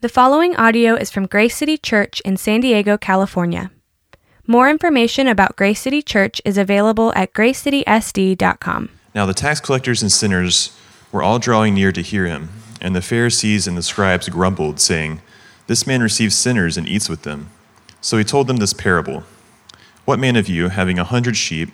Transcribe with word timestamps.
The 0.00 0.08
following 0.08 0.54
audio 0.54 0.94
is 0.94 1.10
from 1.10 1.26
Grace 1.26 1.56
City 1.56 1.76
Church 1.76 2.20
in 2.20 2.36
San 2.36 2.60
Diego, 2.60 2.96
California. 2.96 3.72
More 4.46 4.70
information 4.70 5.26
about 5.26 5.56
Grace 5.56 5.80
City 5.80 6.02
Church 6.02 6.40
is 6.44 6.56
available 6.56 7.12
at 7.16 7.32
gracecitysd.com. 7.32 8.90
Now 9.12 9.26
the 9.26 9.34
tax 9.34 9.58
collectors 9.58 10.00
and 10.00 10.12
sinners 10.12 10.70
were 11.10 11.20
all 11.20 11.40
drawing 11.40 11.74
near 11.74 11.90
to 11.90 12.00
hear 12.00 12.26
him, 12.26 12.50
and 12.80 12.94
the 12.94 13.02
Pharisees 13.02 13.66
and 13.66 13.76
the 13.76 13.82
scribes 13.82 14.28
grumbled, 14.28 14.78
saying, 14.78 15.20
This 15.66 15.84
man 15.84 16.00
receives 16.00 16.36
sinners 16.36 16.76
and 16.76 16.88
eats 16.88 17.08
with 17.08 17.22
them. 17.22 17.50
So 18.00 18.18
he 18.18 18.22
told 18.22 18.46
them 18.46 18.58
this 18.58 18.72
parable 18.72 19.24
What 20.04 20.20
man 20.20 20.36
of 20.36 20.48
you, 20.48 20.68
having 20.68 21.00
a 21.00 21.04
hundred 21.04 21.36
sheep, 21.36 21.70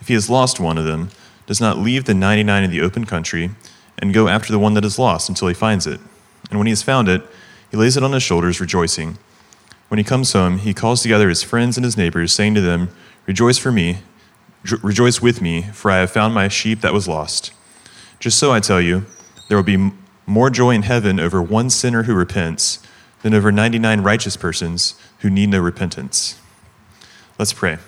if 0.00 0.08
he 0.08 0.14
has 0.14 0.28
lost 0.28 0.58
one 0.58 0.78
of 0.78 0.84
them, 0.84 1.10
does 1.46 1.60
not 1.60 1.78
leave 1.78 2.06
the 2.06 2.14
ninety 2.14 2.42
nine 2.42 2.64
in 2.64 2.72
the 2.72 2.80
open 2.80 3.04
country 3.04 3.50
and 3.98 4.12
go 4.12 4.26
after 4.26 4.50
the 4.50 4.58
one 4.58 4.74
that 4.74 4.84
is 4.84 4.98
lost 4.98 5.28
until 5.28 5.46
he 5.46 5.54
finds 5.54 5.86
it? 5.86 6.00
And 6.50 6.58
when 6.58 6.66
he 6.66 6.72
has 6.72 6.82
found 6.82 7.08
it, 7.08 7.22
he 7.70 7.76
lays 7.76 7.96
it 7.96 8.02
on 8.02 8.12
his 8.12 8.22
shoulders, 8.22 8.60
rejoicing. 8.60 9.18
When 9.88 9.98
he 9.98 10.04
comes 10.04 10.32
home, 10.32 10.58
he 10.58 10.74
calls 10.74 11.02
together 11.02 11.28
his 11.28 11.42
friends 11.42 11.76
and 11.76 11.84
his 11.84 11.96
neighbors, 11.96 12.32
saying 12.32 12.54
to 12.54 12.60
them, 12.60 12.90
Rejoice 13.26 13.58
for 13.58 13.72
me, 13.72 13.98
rejoice 14.82 15.20
with 15.20 15.40
me, 15.42 15.62
for 15.72 15.90
I 15.90 15.98
have 15.98 16.10
found 16.10 16.34
my 16.34 16.48
sheep 16.48 16.80
that 16.80 16.92
was 16.92 17.08
lost. 17.08 17.52
Just 18.18 18.38
so 18.38 18.52
I 18.52 18.60
tell 18.60 18.80
you, 18.80 19.04
there 19.48 19.56
will 19.56 19.64
be 19.64 19.92
more 20.26 20.50
joy 20.50 20.70
in 20.70 20.82
heaven 20.82 21.18
over 21.18 21.42
one 21.42 21.70
sinner 21.70 22.04
who 22.04 22.14
repents 22.14 22.80
than 23.22 23.34
over 23.34 23.50
99 23.50 24.00
righteous 24.00 24.36
persons 24.36 24.94
who 25.20 25.30
need 25.30 25.48
no 25.48 25.60
repentance. 25.60 26.38
Let's 27.38 27.52
pray. 27.52 27.78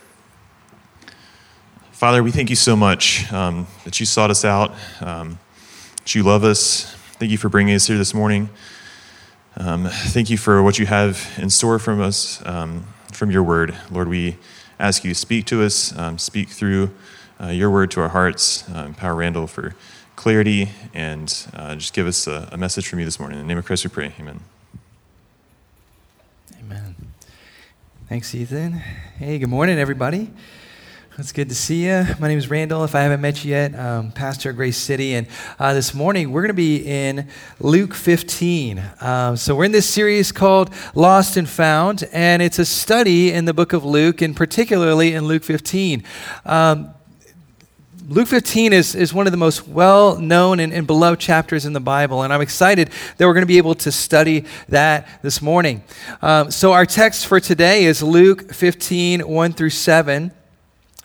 Father, 1.92 2.22
we 2.22 2.30
thank 2.30 2.48
you 2.48 2.56
so 2.56 2.76
much 2.76 3.30
um, 3.32 3.66
that 3.84 4.00
you 4.00 4.06
sought 4.06 4.30
us 4.30 4.44
out, 4.44 4.74
um, 5.00 5.38
that 5.98 6.14
you 6.14 6.22
love 6.22 6.44
us. 6.44 6.94
Thank 7.18 7.30
you 7.30 7.38
for 7.38 7.50
bringing 7.50 7.74
us 7.74 7.86
here 7.86 7.98
this 7.98 8.14
morning. 8.14 8.48
Um, 9.56 9.86
thank 9.86 10.30
you 10.30 10.38
for 10.38 10.62
what 10.62 10.78
you 10.78 10.86
have 10.86 11.28
in 11.36 11.50
store 11.50 11.78
from 11.78 12.00
us, 12.00 12.44
um, 12.46 12.86
from 13.12 13.30
your 13.30 13.42
word. 13.42 13.76
Lord, 13.90 14.08
we 14.08 14.36
ask 14.78 15.02
you 15.02 15.10
to 15.10 15.14
speak 15.14 15.44
to 15.46 15.62
us, 15.62 15.96
um, 15.98 16.18
speak 16.18 16.48
through 16.48 16.90
uh, 17.40 17.48
your 17.48 17.70
word 17.70 17.90
to 17.92 18.00
our 18.00 18.08
hearts. 18.08 18.68
Uh, 18.70 18.84
empower 18.86 19.16
Randall 19.16 19.48
for 19.48 19.74
clarity 20.14 20.70
and 20.94 21.48
uh, 21.54 21.74
just 21.74 21.94
give 21.94 22.06
us 22.06 22.26
a, 22.26 22.48
a, 22.52 22.56
message 22.56 22.86
from 22.86 23.00
you 23.00 23.04
this 23.04 23.18
morning. 23.18 23.40
In 23.40 23.46
the 23.46 23.48
name 23.48 23.58
of 23.58 23.64
Christ 23.64 23.84
we 23.84 23.90
pray. 23.90 24.14
Amen. 24.20 24.40
Amen. 26.60 26.94
Thanks, 28.08 28.34
Ethan. 28.34 28.74
Hey, 29.18 29.38
good 29.38 29.48
morning, 29.48 29.78
everybody. 29.78 30.30
It's 31.18 31.32
good 31.32 31.48
to 31.48 31.56
see 31.56 31.86
you. 31.86 32.06
My 32.20 32.28
name 32.28 32.38
is 32.38 32.48
Randall. 32.48 32.84
If 32.84 32.94
I 32.94 33.00
haven't 33.00 33.20
met 33.20 33.44
you 33.44 33.50
yet, 33.50 33.74
um, 33.74 34.12
pastor 34.12 34.50
at 34.50 34.56
Grace 34.56 34.76
City. 34.76 35.14
And 35.16 35.26
uh, 35.58 35.74
this 35.74 35.92
morning, 35.92 36.30
we're 36.30 36.40
going 36.40 36.50
to 36.50 36.54
be 36.54 36.86
in 36.86 37.26
Luke 37.58 37.94
15. 37.94 38.80
Um, 39.00 39.36
so, 39.36 39.56
we're 39.56 39.64
in 39.64 39.72
this 39.72 39.88
series 39.88 40.30
called 40.30 40.72
Lost 40.94 41.36
and 41.36 41.48
Found, 41.48 42.08
and 42.12 42.40
it's 42.40 42.60
a 42.60 42.64
study 42.64 43.32
in 43.32 43.44
the 43.44 43.52
book 43.52 43.72
of 43.72 43.84
Luke, 43.84 44.22
and 44.22 44.36
particularly 44.36 45.12
in 45.12 45.24
Luke 45.24 45.42
15. 45.42 46.04
Um, 46.46 46.94
Luke 48.08 48.28
15 48.28 48.72
is, 48.72 48.94
is 48.94 49.12
one 49.12 49.26
of 49.26 49.32
the 49.32 49.36
most 49.36 49.66
well 49.66 50.16
known 50.16 50.60
and, 50.60 50.72
and, 50.72 50.86
beloved 50.86 51.20
chapters 51.20 51.66
in 51.66 51.72
the 51.72 51.80
Bible, 51.80 52.22
and 52.22 52.32
I'm 52.32 52.40
excited 52.40 52.88
that 53.16 53.26
we're 53.26 53.34
going 53.34 53.42
to 53.42 53.46
be 53.46 53.58
able 53.58 53.74
to 53.74 53.90
study 53.90 54.44
that 54.68 55.08
this 55.22 55.42
morning. 55.42 55.82
Um, 56.22 56.52
so, 56.52 56.72
our 56.72 56.86
text 56.86 57.26
for 57.26 57.40
today 57.40 57.84
is 57.84 58.00
Luke 58.00 58.54
15 58.54 59.28
1 59.28 59.52
through 59.54 59.70
7. 59.70 60.32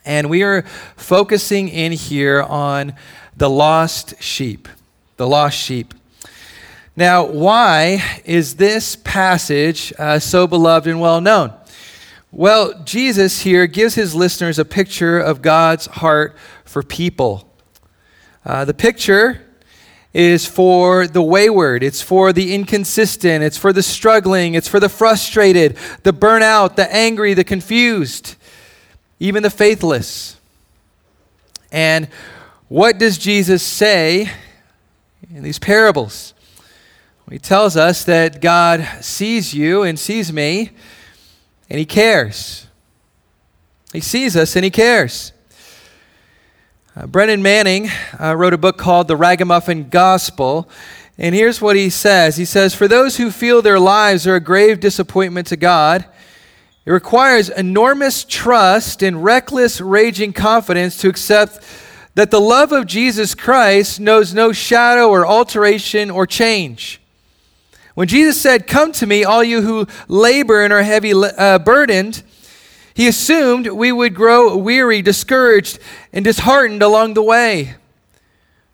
And 0.05 0.29
we 0.29 0.43
are 0.43 0.61
focusing 0.95 1.67
in 1.67 1.91
here 1.91 2.43
on 2.43 2.93
the 3.35 3.49
lost 3.49 4.21
sheep. 4.21 4.69
The 5.17 5.27
lost 5.27 5.57
sheep. 5.57 5.93
Now, 6.95 7.25
why 7.25 8.21
is 8.23 8.55
this 8.55 8.95
passage 8.95 9.91
uh, 9.97 10.19
so 10.19 10.45
beloved 10.47 10.87
and 10.87 11.01
well 11.01 11.19
known? 11.19 11.53
Well, 12.31 12.83
Jesus 12.83 13.41
here 13.41 13.65
gives 13.65 13.95
his 13.95 14.13
listeners 14.13 14.59
a 14.59 14.65
picture 14.65 15.19
of 15.19 15.41
God's 15.41 15.87
heart 15.87 16.37
for 16.63 16.83
people. 16.83 17.49
Uh, 18.45 18.63
the 18.63 18.73
picture 18.73 19.41
is 20.13 20.45
for 20.45 21.07
the 21.07 21.21
wayward, 21.21 21.83
it's 21.83 22.01
for 22.01 22.31
the 22.31 22.53
inconsistent, 22.53 23.43
it's 23.43 23.57
for 23.57 23.73
the 23.73 23.83
struggling, 23.83 24.53
it's 24.53 24.67
for 24.67 24.79
the 24.79 24.87
frustrated, 24.87 25.77
the 26.03 26.13
burnout, 26.13 26.75
the 26.75 26.93
angry, 26.93 27.33
the 27.33 27.43
confused 27.43 28.35
even 29.19 29.43
the 29.43 29.49
faithless. 29.49 30.37
And 31.71 32.07
what 32.67 32.97
does 32.97 33.17
Jesus 33.17 33.63
say 33.63 34.29
in 35.29 35.43
these 35.43 35.59
parables? 35.59 36.33
He 37.29 37.39
tells 37.39 37.75
us 37.75 38.03
that 38.05 38.39
God 38.39 38.87
sees 39.01 39.53
you 39.53 39.81
and 39.81 39.97
sees 39.97 40.31
me, 40.31 40.71
and 41.69 41.79
He 41.79 41.85
cares. 41.85 42.67
He 43.91 43.99
sees 43.99 44.35
us 44.35 44.55
and 44.55 44.63
He 44.63 44.69
cares. 44.69 45.31
Uh, 46.95 47.07
Brennan 47.07 47.41
Manning 47.41 47.89
uh, 48.21 48.35
wrote 48.35 48.53
a 48.53 48.57
book 48.57 48.77
called 48.77 49.07
The 49.07 49.17
Ragamuffin 49.17 49.89
Gospel, 49.89 50.69
and 51.17 51.33
here's 51.33 51.61
what 51.61 51.75
he 51.75 51.89
says 51.89 52.37
He 52.37 52.45
says, 52.45 52.75
For 52.75 52.87
those 52.87 53.17
who 53.17 53.31
feel 53.31 53.61
their 53.61 53.79
lives 53.79 54.27
are 54.27 54.35
a 54.35 54.39
grave 54.39 54.79
disappointment 54.79 55.47
to 55.47 55.57
God, 55.57 56.05
it 56.85 56.91
requires 56.91 57.49
enormous 57.49 58.23
trust 58.23 59.01
and 59.01 59.23
reckless, 59.23 59.81
raging 59.81 60.33
confidence 60.33 60.97
to 60.97 61.09
accept 61.09 61.59
that 62.13 62.31
the 62.31 62.39
love 62.39 62.71
of 62.71 62.85
Jesus 62.85 63.33
Christ 63.33 63.99
knows 63.99 64.33
no 64.33 64.53
shadow 64.53 65.09
or 65.09 65.25
alteration 65.25 66.11
or 66.11 66.27
change. 66.27 67.01
When 67.95 68.07
Jesus 68.07 68.39
said, 68.39 68.67
Come 68.67 68.91
to 68.93 69.07
me, 69.07 69.23
all 69.23 69.43
you 69.43 69.61
who 69.61 69.87
labor 70.07 70.63
and 70.63 70.71
are 70.71 70.83
heavy 70.83 71.13
uh, 71.13 71.59
burdened, 71.59 72.23
he 72.93 73.07
assumed 73.07 73.67
we 73.67 73.91
would 73.91 74.13
grow 74.13 74.55
weary, 74.55 75.01
discouraged, 75.01 75.79
and 76.13 76.23
disheartened 76.23 76.81
along 76.81 77.15
the 77.15 77.23
way. 77.23 77.75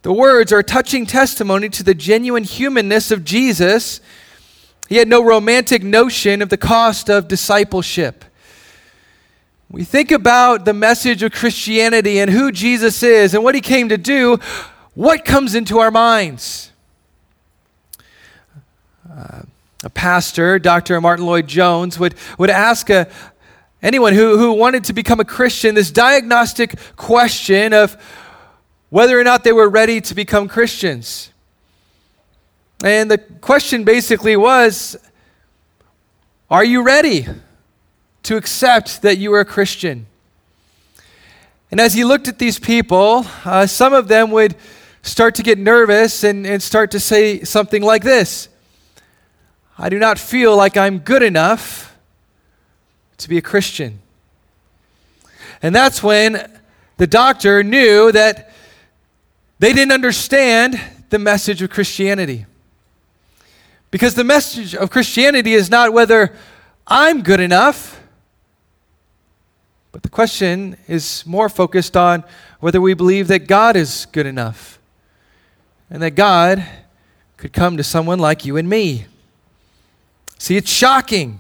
The 0.01 0.13
words 0.13 0.51
are 0.51 0.59
a 0.59 0.63
touching 0.63 1.05
testimony 1.05 1.69
to 1.69 1.83
the 1.83 1.93
genuine 1.93 2.43
humanness 2.43 3.09
of 3.09 3.23
Jesus 3.23 4.01
he 4.91 4.97
had 4.97 5.07
no 5.07 5.24
romantic 5.24 5.84
notion 5.84 6.41
of 6.41 6.50
the 6.50 6.57
cost 6.57 7.09
of 7.09 7.29
discipleship. 7.29 8.25
We 9.69 9.85
think 9.85 10.12
about 10.12 10.66
the 10.66 10.74
message 10.74 11.24
of 11.24 11.31
Christianity 11.31 12.19
and 12.19 12.29
who 12.29 12.52
Jesus 12.52 13.02
is 13.02 13.34
and 13.34 13.41
what 13.41 13.56
he 13.56 13.62
came 13.62 13.88
to 13.88 13.97
do, 13.97 14.38
what 14.94 15.24
comes 15.24 15.56
into 15.56 15.79
our 15.79 15.91
minds? 15.91 16.74
Uh, 19.09 19.44
a 19.81 19.90
pastor, 19.90 20.59
Dr. 20.59 21.00
Martyn 21.00 21.25
Lloyd-Jones, 21.25 21.97
would, 21.97 22.16
would 22.38 22.50
ask 22.50 22.90
a, 22.90 23.09
anyone 23.81 24.12
who, 24.12 24.38
who 24.38 24.52
wanted 24.52 24.84
to 24.84 24.91
become 24.91 25.22
a 25.22 25.25
Christian 25.25 25.73
this 25.73 25.90
diagnostic 25.90 26.78
question 26.97 27.72
of 27.72 27.96
whether 28.90 29.18
or 29.18 29.23
not 29.23 29.46
they 29.46 29.53
were 29.53 29.69
ready 29.69 30.02
to 30.02 30.13
become 30.13 30.50
Christians. 30.50 31.31
And 32.84 33.12
the 33.12 33.19
question 33.19 33.84
basically 33.84 34.36
was 34.36 34.97
Are 36.50 36.64
you 36.64 36.81
ready 36.81 37.28
to 38.24 38.38
accept 38.38 39.03
that 39.03 39.18
you 39.18 39.34
are 39.34 39.42
a 39.42 39.46
Christian? 39.46 40.08
And 41.70 41.80
as 41.80 41.94
he 41.94 42.03
looked 42.03 42.28
at 42.28 42.40
these 42.40 42.59
people, 42.59 43.25
uh, 43.46 43.68
some 43.68 43.94
of 43.94 44.08
them 44.08 44.31
would 44.31 44.56
start 45.03 45.36
to 45.36 45.44
get 45.44 45.58
nervous 45.58 46.24
and, 46.24 46.46
and 46.46 46.62
start 46.62 46.91
to 46.91 47.00
say 47.00 47.44
something 47.44 47.81
like 47.81 48.03
this 48.03 48.50
I 49.78 49.90
do 49.90 50.00
not 50.00 50.20
feel 50.20 50.56
like 50.56 50.75
I'm 50.75 51.00
good 51.00 51.24
enough 51.24 51.96
to 53.18 53.30
be 53.30 53.38
a 53.38 53.41
Christian. 53.41 54.00
And 55.62 55.75
that's 55.75 56.02
when 56.02 56.52
the 56.97 57.08
doctor 57.08 57.64
knew 57.64 58.12
that 58.12 58.52
they 59.59 59.74
didn't 59.74 59.91
understand 59.91 60.81
the 61.12 61.20
message 61.20 61.62
of 61.62 61.70
Christianity. 61.70 62.47
Because 63.91 64.16
the 64.16 64.24
message 64.24 64.74
of 64.74 64.90
Christianity 64.90 65.53
is 65.53 65.69
not 65.69 65.93
whether 65.93 66.34
I'm 66.88 67.22
good 67.22 67.41
enough, 67.41 68.02
but 69.91 70.03
the 70.03 70.09
question 70.09 70.78
is 70.88 71.26
more 71.26 71.49
focused 71.49 71.97
on 71.97 72.23
whether 72.61 72.79
we 72.79 72.93
believe 72.93 73.28
that 73.28 73.47
God 73.47 73.76
is 73.76 74.08
good 74.14 74.26
enough 74.26 74.79
and 75.90 76.02
that 76.02 76.11
God 76.11 76.66
could 77.35 77.52
come 77.52 77.76
to 77.76 77.84
someone 77.84 78.17
like 78.17 78.46
you 78.46 78.55
and 78.55 78.70
me. 78.70 79.05
See, 80.38 80.55
it's 80.55 80.72
shocking. 80.72 81.40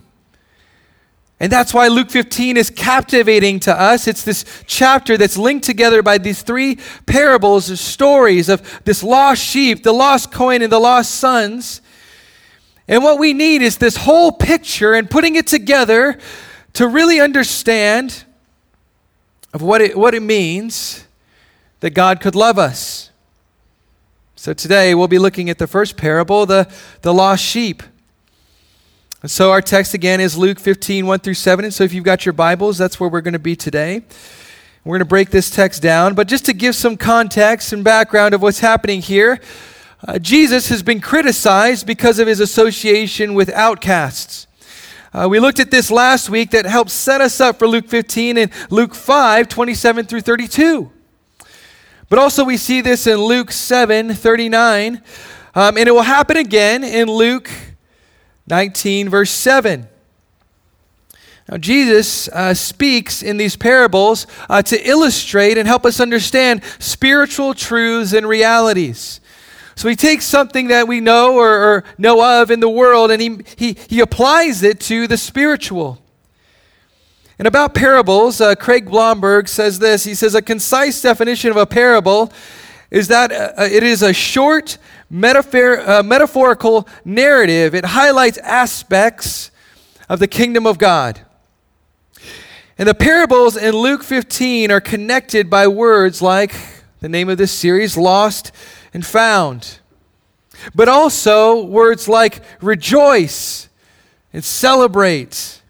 And 1.39 1.51
that's 1.51 1.73
why 1.73 1.87
Luke 1.87 2.11
15 2.11 2.57
is 2.57 2.69
captivating 2.69 3.59
to 3.61 3.73
us. 3.73 4.07
It's 4.07 4.23
this 4.23 4.45
chapter 4.67 5.17
that's 5.17 5.37
linked 5.37 5.65
together 5.65 6.03
by 6.03 6.17
these 6.17 6.43
three 6.43 6.77
parables 7.05 7.71
or 7.71 7.77
stories 7.77 8.49
of 8.49 8.81
this 8.83 9.01
lost 9.01 9.41
sheep, 9.41 9.83
the 9.83 9.93
lost 9.93 10.31
coin, 10.31 10.61
and 10.61 10.71
the 10.71 10.79
lost 10.79 11.15
sons. 11.15 11.81
And 12.91 13.05
what 13.05 13.19
we 13.19 13.31
need 13.31 13.61
is 13.61 13.77
this 13.77 13.95
whole 13.95 14.33
picture 14.33 14.93
and 14.93 15.09
putting 15.09 15.37
it 15.37 15.47
together 15.47 16.19
to 16.73 16.89
really 16.89 17.21
understand 17.21 18.25
of 19.53 19.61
what 19.61 19.79
it, 19.79 19.97
what 19.97 20.13
it 20.13 20.21
means 20.21 21.07
that 21.79 21.91
God 21.91 22.19
could 22.19 22.35
love 22.35 22.59
us. 22.59 23.09
So 24.35 24.53
today 24.53 24.93
we'll 24.93 25.07
be 25.07 25.19
looking 25.19 25.49
at 25.49 25.57
the 25.57 25.67
first 25.67 25.95
parable, 25.95 26.45
the, 26.45 26.69
the 27.01 27.13
lost 27.13 27.41
sheep. 27.41 27.81
And 29.21 29.31
so 29.31 29.51
our 29.51 29.61
text 29.61 29.93
again 29.93 30.19
is 30.19 30.37
Luke 30.37 30.59
15, 30.59 31.07
1 31.07 31.19
through 31.19 31.35
7. 31.35 31.63
And 31.63 31.73
so 31.73 31.85
if 31.85 31.93
you've 31.93 32.03
got 32.03 32.25
your 32.25 32.33
Bibles, 32.33 32.77
that's 32.77 32.99
where 32.99 33.09
we're 33.09 33.21
going 33.21 33.31
to 33.31 33.39
be 33.39 33.55
today. 33.55 34.03
We're 34.83 34.97
going 34.97 34.99
to 34.99 35.05
break 35.05 35.29
this 35.29 35.49
text 35.49 35.81
down. 35.81 36.13
But 36.13 36.27
just 36.27 36.43
to 36.47 36.53
give 36.53 36.75
some 36.75 36.97
context 36.97 37.71
and 37.71 37.85
background 37.85 38.33
of 38.33 38.41
what's 38.41 38.59
happening 38.59 38.99
here, 38.99 39.39
uh, 40.07 40.17
Jesus 40.17 40.69
has 40.69 40.81
been 40.81 40.99
criticized 40.99 41.85
because 41.85 42.17
of 42.17 42.27
his 42.27 42.39
association 42.39 43.33
with 43.33 43.49
outcasts. 43.49 44.47
Uh, 45.13 45.27
we 45.29 45.39
looked 45.39 45.59
at 45.59 45.69
this 45.69 45.91
last 45.91 46.29
week 46.29 46.51
that 46.51 46.65
helps 46.65 46.93
set 46.93 47.21
us 47.21 47.39
up 47.39 47.59
for 47.59 47.67
Luke 47.67 47.87
15 47.87 48.37
and 48.37 48.51
Luke 48.69 48.95
5, 48.95 49.47
27 49.47 50.05
through 50.05 50.21
32. 50.21 50.91
But 52.09 52.19
also, 52.19 52.43
we 52.43 52.57
see 52.57 52.81
this 52.81 53.07
in 53.07 53.17
Luke 53.17 53.51
7, 53.51 54.13
39. 54.13 55.01
Um, 55.53 55.77
and 55.77 55.87
it 55.87 55.91
will 55.91 56.01
happen 56.01 56.35
again 56.35 56.83
in 56.83 57.07
Luke 57.07 57.49
19, 58.47 59.07
verse 59.07 59.31
7. 59.31 59.87
Now, 61.49 61.57
Jesus 61.57 62.27
uh, 62.29 62.53
speaks 62.53 63.21
in 63.21 63.37
these 63.37 63.55
parables 63.55 64.27
uh, 64.49 64.61
to 64.63 64.89
illustrate 64.89 65.57
and 65.57 65.67
help 65.67 65.85
us 65.85 65.99
understand 65.99 66.63
spiritual 66.79 67.53
truths 67.53 68.13
and 68.13 68.27
realities. 68.27 69.20
So 69.75 69.89
he 69.89 69.95
takes 69.95 70.25
something 70.25 70.67
that 70.67 70.87
we 70.87 70.99
know 70.99 71.35
or, 71.35 71.49
or 71.49 71.83
know 71.97 72.41
of 72.41 72.51
in 72.51 72.59
the 72.59 72.69
world 72.69 73.11
and 73.11 73.21
he, 73.21 73.39
he, 73.55 73.77
he 73.87 73.99
applies 73.99 74.63
it 74.63 74.79
to 74.81 75.07
the 75.07 75.17
spiritual. 75.17 76.01
And 77.39 77.47
about 77.47 77.73
parables, 77.73 78.39
uh, 78.39 78.53
Craig 78.53 78.85
Blomberg 78.85 79.47
says 79.47 79.79
this. 79.79 80.03
He 80.03 80.13
says, 80.13 80.35
A 80.35 80.43
concise 80.43 81.01
definition 81.01 81.49
of 81.49 81.57
a 81.57 81.65
parable 81.65 82.31
is 82.91 83.07
that 83.07 83.31
uh, 83.31 83.63
it 83.63 83.81
is 83.81 84.03
a 84.03 84.13
short, 84.13 84.77
metaphor, 85.09 85.79
uh, 85.79 86.03
metaphorical 86.03 86.87
narrative. 87.03 87.73
It 87.73 87.85
highlights 87.85 88.37
aspects 88.39 89.49
of 90.07 90.19
the 90.19 90.27
kingdom 90.27 90.67
of 90.67 90.77
God. 90.77 91.21
And 92.77 92.87
the 92.87 92.93
parables 92.93 93.57
in 93.57 93.75
Luke 93.75 94.03
15 94.03 94.69
are 94.71 94.81
connected 94.81 95.49
by 95.49 95.67
words 95.67 96.21
like 96.21 96.53
the 96.99 97.09
name 97.09 97.29
of 97.29 97.37
this 97.37 97.51
series, 97.51 97.97
Lost 97.97 98.51
and 98.93 99.05
found. 99.05 99.79
But 100.75 100.89
also 100.89 101.65
words 101.65 102.07
like 102.07 102.41
rejoice 102.61 103.69
and 104.33 104.43
celebrate. 104.43 105.61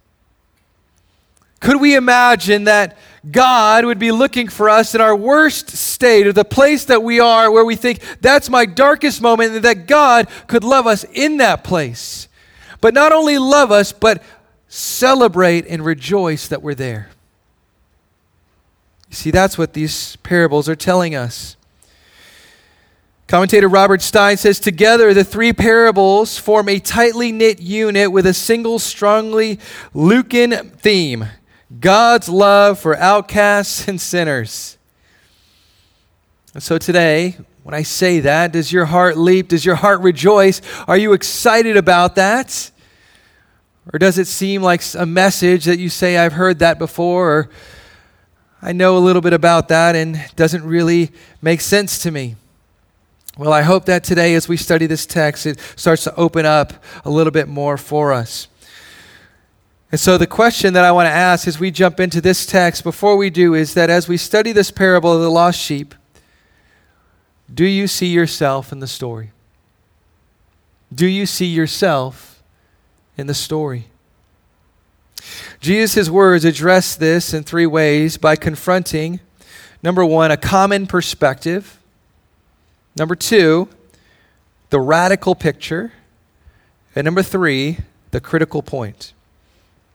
Could 1.60 1.80
we 1.80 1.96
imagine 1.96 2.66
that 2.66 2.98
God 3.32 3.86
would 3.86 4.00
be 4.00 4.12
looking 4.12 4.48
for 4.48 4.68
us 4.68 4.96
in 4.96 5.02
our 5.02 5.16
worst 5.16 5.70
state, 5.70 6.26
or 6.26 6.34
the 6.34 6.44
place 6.44 6.86
that 6.86 7.04
we 7.04 7.20
are 7.20 7.52
where 7.52 7.64
we 7.64 7.76
think 7.76 8.00
that's 8.20 8.50
my 8.50 8.66
darkest 8.66 9.22
moment, 9.22 9.54
and 9.54 9.64
that 9.64 9.86
God 9.86 10.28
could 10.48 10.64
love 10.64 10.88
us 10.88 11.04
in 11.04 11.38
that 11.38 11.64
place? 11.64 12.28
But 12.82 12.96
not 12.96 13.12
only 13.12 13.38
love 13.38 13.72
us, 13.72 13.92
but 13.92 14.24
celebrate 14.68 15.68
and 15.68 15.86
rejoice 15.86 16.48
that 16.48 16.64
we're 16.64 16.74
there. 16.74 17.10
You 19.10 19.16
see, 19.16 19.30
that's 19.30 19.58
what 19.58 19.74
these 19.74 20.16
parables 20.18 20.68
are 20.68 20.76
telling 20.76 21.14
us. 21.14 21.58
Commentator 23.32 23.70
Robert 23.70 24.02
Stein 24.02 24.36
says 24.36 24.60
Together, 24.60 25.14
the 25.14 25.24
three 25.24 25.54
parables 25.54 26.38
form 26.38 26.68
a 26.68 26.80
tightly 26.80 27.32
knit 27.32 27.62
unit 27.62 28.12
with 28.12 28.26
a 28.26 28.34
single 28.34 28.78
strongly 28.78 29.58
Lucan 29.94 30.72
theme 30.72 31.28
God's 31.80 32.28
love 32.28 32.78
for 32.78 32.98
outcasts 32.98 33.88
and 33.88 34.02
sinners. 34.02 34.78
And 36.54 36.62
so 36.62 36.78
today, 36.78 37.38
when 37.64 37.74
I 37.74 37.84
say 37.84 38.20
that, 38.20 38.52
does 38.52 38.74
your 38.74 38.84
heart 38.84 39.16
leap? 39.16 39.48
Does 39.48 39.66
your 39.66 39.76
heart 39.76 40.02
rejoice? 40.02 40.62
Are 40.86 40.98
you 40.98 41.14
excited 41.14 41.78
about 41.78 42.16
that? 42.16 42.70
Or 43.94 43.98
does 43.98 44.18
it 44.18 44.28
seem 44.28 44.62
like 44.62 44.82
a 44.94 45.06
message 45.06 45.64
that 45.64 45.80
you 45.80 45.88
say, 45.88 46.18
I've 46.18 46.34
heard 46.34 46.60
that 46.60 46.78
before, 46.78 47.32
or 47.32 47.50
I 48.62 48.74
know 48.74 48.98
a 48.98 49.00
little 49.00 49.22
bit 49.22 49.32
about 49.32 49.70
that 49.70 49.96
and 49.96 50.18
it 50.18 50.36
doesn't 50.36 50.66
really 50.66 51.14
make 51.42 51.62
sense 51.62 51.98
to 52.00 52.12
me? 52.12 52.36
Well, 53.38 53.54
I 53.54 53.62
hope 53.62 53.86
that 53.86 54.04
today, 54.04 54.36
as 54.36 54.50
we 54.50 54.58
study 54.58 54.88
this 54.88 55.06
text, 55.06 55.46
it 55.46 55.60
starts 55.78 56.04
to 56.04 56.16
open 56.16 56.46
up 56.46 56.74
a 57.06 57.10
little 57.10 57.32
bit 57.32 57.48
more 57.48 57.78
for 57.78 58.12
us. 58.12 58.50
And 59.90 60.00
so, 60.00 60.18
the 60.18 60.28
question 60.28 60.74
that 60.74 60.84
I 60.84 60.92
want 60.92 61.08
to 61.08 61.12
ask 61.12 61.48
as 61.48 61.60
we 61.60 61.72
jump 61.72 62.00
into 62.00 62.20
this 62.20 62.46
text, 62.46 62.84
before 62.84 63.16
we 63.16 63.30
do, 63.30 63.54
is 63.54 63.74
that 63.74 63.90
as 63.90 64.08
we 64.08 64.18
study 64.18 64.52
this 64.52 64.70
parable 64.70 65.14
of 65.14 65.22
the 65.22 65.32
lost 65.32 65.60
sheep, 65.60 65.96
do 67.54 67.66
you 67.66 67.88
see 67.88 68.08
yourself 68.08 68.72
in 68.72 68.80
the 68.80 68.88
story? 68.88 69.32
Do 70.94 71.08
you 71.08 71.26
see 71.26 71.48
yourself 71.48 72.42
in 73.18 73.28
the 73.28 73.34
story? 73.34 73.86
Jesus' 75.60 76.10
words 76.10 76.44
address 76.44 76.96
this 76.96 77.34
in 77.34 77.44
three 77.44 77.66
ways 77.66 78.18
by 78.18 78.36
confronting, 78.36 79.20
number 79.84 80.04
one, 80.04 80.32
a 80.32 80.38
common 80.38 80.88
perspective. 80.88 81.81
Number 82.96 83.16
two, 83.16 83.70
the 84.70 84.80
radical 84.80 85.36
picture. 85.36 85.92
And 86.96 87.06
number 87.06 87.24
three, 87.24 87.78
the 88.12 88.20
critical 88.20 88.62
point. 88.62 89.14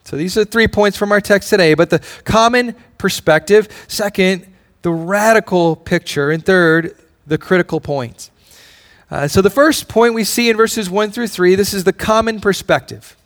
So 0.04 0.16
these 0.16 0.38
are 0.38 0.44
three 0.44 0.68
points 0.68 0.96
from 0.96 1.12
our 1.12 1.20
text 1.20 1.50
today, 1.50 1.74
but 1.74 1.90
the 1.90 1.98
common 2.24 2.74
perspective. 2.96 3.68
Second, 3.88 4.46
the 4.82 4.90
radical 4.90 5.76
picture. 5.76 6.30
And 6.30 6.44
third, 6.44 6.96
the 7.26 7.38
critical 7.38 7.80
point. 7.80 8.30
Uh, 9.10 9.28
so 9.28 9.42
the 9.42 9.50
first 9.50 9.88
point 9.88 10.14
we 10.14 10.24
see 10.24 10.48
in 10.48 10.56
verses 10.56 10.88
1 10.90 11.10
through 11.10 11.28
3, 11.28 11.54
this 11.54 11.74
is 11.74 11.84
the 11.84 11.92
common 11.92 12.40
perspective. 12.40 13.16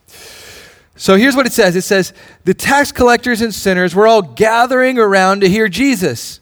So 0.97 1.17
here's 1.17 1.35
what 1.35 1.47
it 1.47 1.53
says 1.53 1.77
it 1.77 1.83
says, 1.83 2.13
The 2.45 2.53
tax 2.55 2.93
collectors 2.93 3.41
and 3.41 3.55
sinners 3.55 3.95
were 3.95 4.07
all 4.07 4.21
gathering 4.21 4.99
around 4.99 5.41
to 5.41 5.49
hear 5.49 5.69
Jesus. 5.69 6.40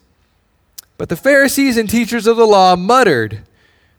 But 0.98 1.08
the 1.08 1.16
Pharisees 1.16 1.76
and 1.76 1.88
teachers 1.88 2.26
of 2.26 2.36
the 2.36 2.46
law 2.46 2.76
muttered, 2.76 3.42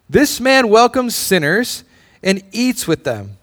This 0.09 0.39
man 0.39 0.67
welcomes 0.69 1.15
sinners 1.15 1.85
and 2.21 2.43
eats 2.51 2.87
with 2.87 3.05
them. 3.05 3.37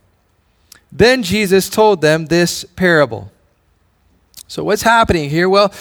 Then 0.92 1.22
Jesus 1.22 1.68
told 1.68 2.02
them 2.02 2.26
this 2.26 2.64
parable. 2.76 3.32
So, 4.46 4.62
what's 4.62 4.82
happening 4.82 5.30
here? 5.30 5.48
Well, 5.48 5.72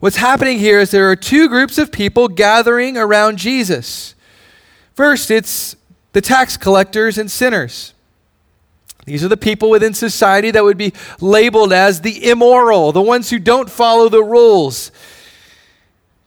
what's 0.00 0.16
happening 0.16 0.58
here 0.58 0.80
is 0.80 0.90
there 0.90 1.10
are 1.10 1.16
two 1.16 1.48
groups 1.48 1.78
of 1.78 1.90
people 1.90 2.28
gathering 2.28 2.98
around 2.98 3.38
Jesus. 3.38 4.14
First, 4.94 5.30
it's 5.30 5.76
the 6.12 6.20
tax 6.20 6.56
collectors 6.56 7.16
and 7.16 7.30
sinners. 7.30 7.94
These 9.06 9.24
are 9.24 9.28
the 9.28 9.36
people 9.36 9.70
within 9.70 9.94
society 9.94 10.50
that 10.50 10.64
would 10.64 10.76
be 10.76 10.92
labeled 11.20 11.72
as 11.72 12.02
the 12.02 12.28
immoral, 12.28 12.92
the 12.92 13.00
ones 13.00 13.30
who 13.30 13.38
don't 13.38 13.70
follow 13.70 14.08
the 14.08 14.22
rules. 14.22 14.92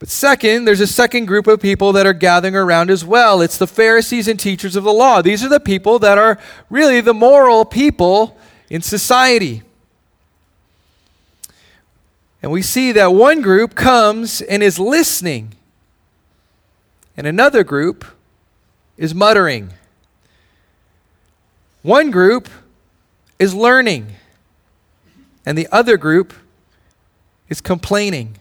But 0.03 0.09
second, 0.09 0.65
there's 0.65 0.81
a 0.81 0.85
second 0.85 1.27
group 1.27 1.47
of 1.47 1.61
people 1.61 1.93
that 1.93 2.05
are 2.05 2.11
gathering 2.11 2.57
around 2.57 2.91
as 2.91 3.05
well. 3.05 3.39
It's 3.39 3.57
the 3.57 3.65
Pharisees 3.65 4.27
and 4.27 4.37
teachers 4.37 4.75
of 4.75 4.83
the 4.83 4.91
law. 4.91 5.21
These 5.21 5.45
are 5.45 5.47
the 5.47 5.61
people 5.61 5.97
that 5.99 6.17
are 6.17 6.37
really 6.69 6.99
the 6.99 7.13
moral 7.13 7.63
people 7.63 8.37
in 8.69 8.81
society. 8.81 9.61
And 12.41 12.51
we 12.51 12.61
see 12.61 12.91
that 12.91 13.13
one 13.13 13.41
group 13.41 13.75
comes 13.75 14.41
and 14.41 14.61
is 14.61 14.77
listening, 14.77 15.53
and 17.15 17.25
another 17.25 17.63
group 17.63 18.03
is 18.97 19.15
muttering. 19.15 19.71
One 21.81 22.11
group 22.11 22.49
is 23.39 23.55
learning, 23.55 24.07
and 25.45 25.57
the 25.57 25.69
other 25.71 25.95
group 25.95 26.33
is 27.47 27.61
complaining. 27.61 28.35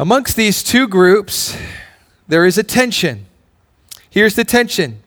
Amongst 0.00 0.34
these 0.34 0.62
two 0.62 0.88
groups, 0.88 1.54
there 2.26 2.46
is 2.46 2.56
a 2.56 2.62
tension. 2.62 3.26
Here's 4.08 4.34
the 4.34 4.44
tension 4.44 5.02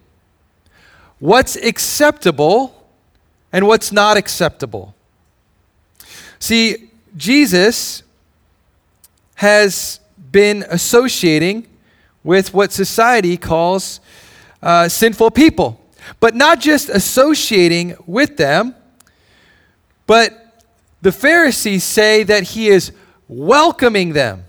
what's 1.17 1.55
acceptable 1.55 2.85
and 3.51 3.65
what's 3.65 3.91
not 3.91 4.17
acceptable. 4.17 4.93
See, 6.37 6.91
Jesus 7.17 8.03
has 9.33 9.99
been 10.31 10.63
associating 10.69 11.65
with 12.23 12.53
what 12.53 12.71
society 12.71 13.35
calls 13.35 13.99
uh, 14.61 14.87
sinful 14.89 15.31
people, 15.31 15.81
but 16.19 16.35
not 16.35 16.59
just 16.59 16.89
associating 16.89 17.95
with 18.05 18.37
them, 18.37 18.75
but 20.05 20.61
the 21.01 21.11
Pharisees 21.11 21.83
say 21.83 22.21
that 22.21 22.43
he 22.43 22.67
is 22.67 22.91
welcoming 23.27 24.13
them. 24.13 24.45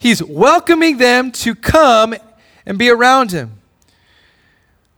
He's 0.00 0.24
welcoming 0.24 0.96
them 0.96 1.30
to 1.32 1.54
come 1.54 2.14
and 2.64 2.78
be 2.78 2.88
around 2.88 3.32
him. 3.32 3.60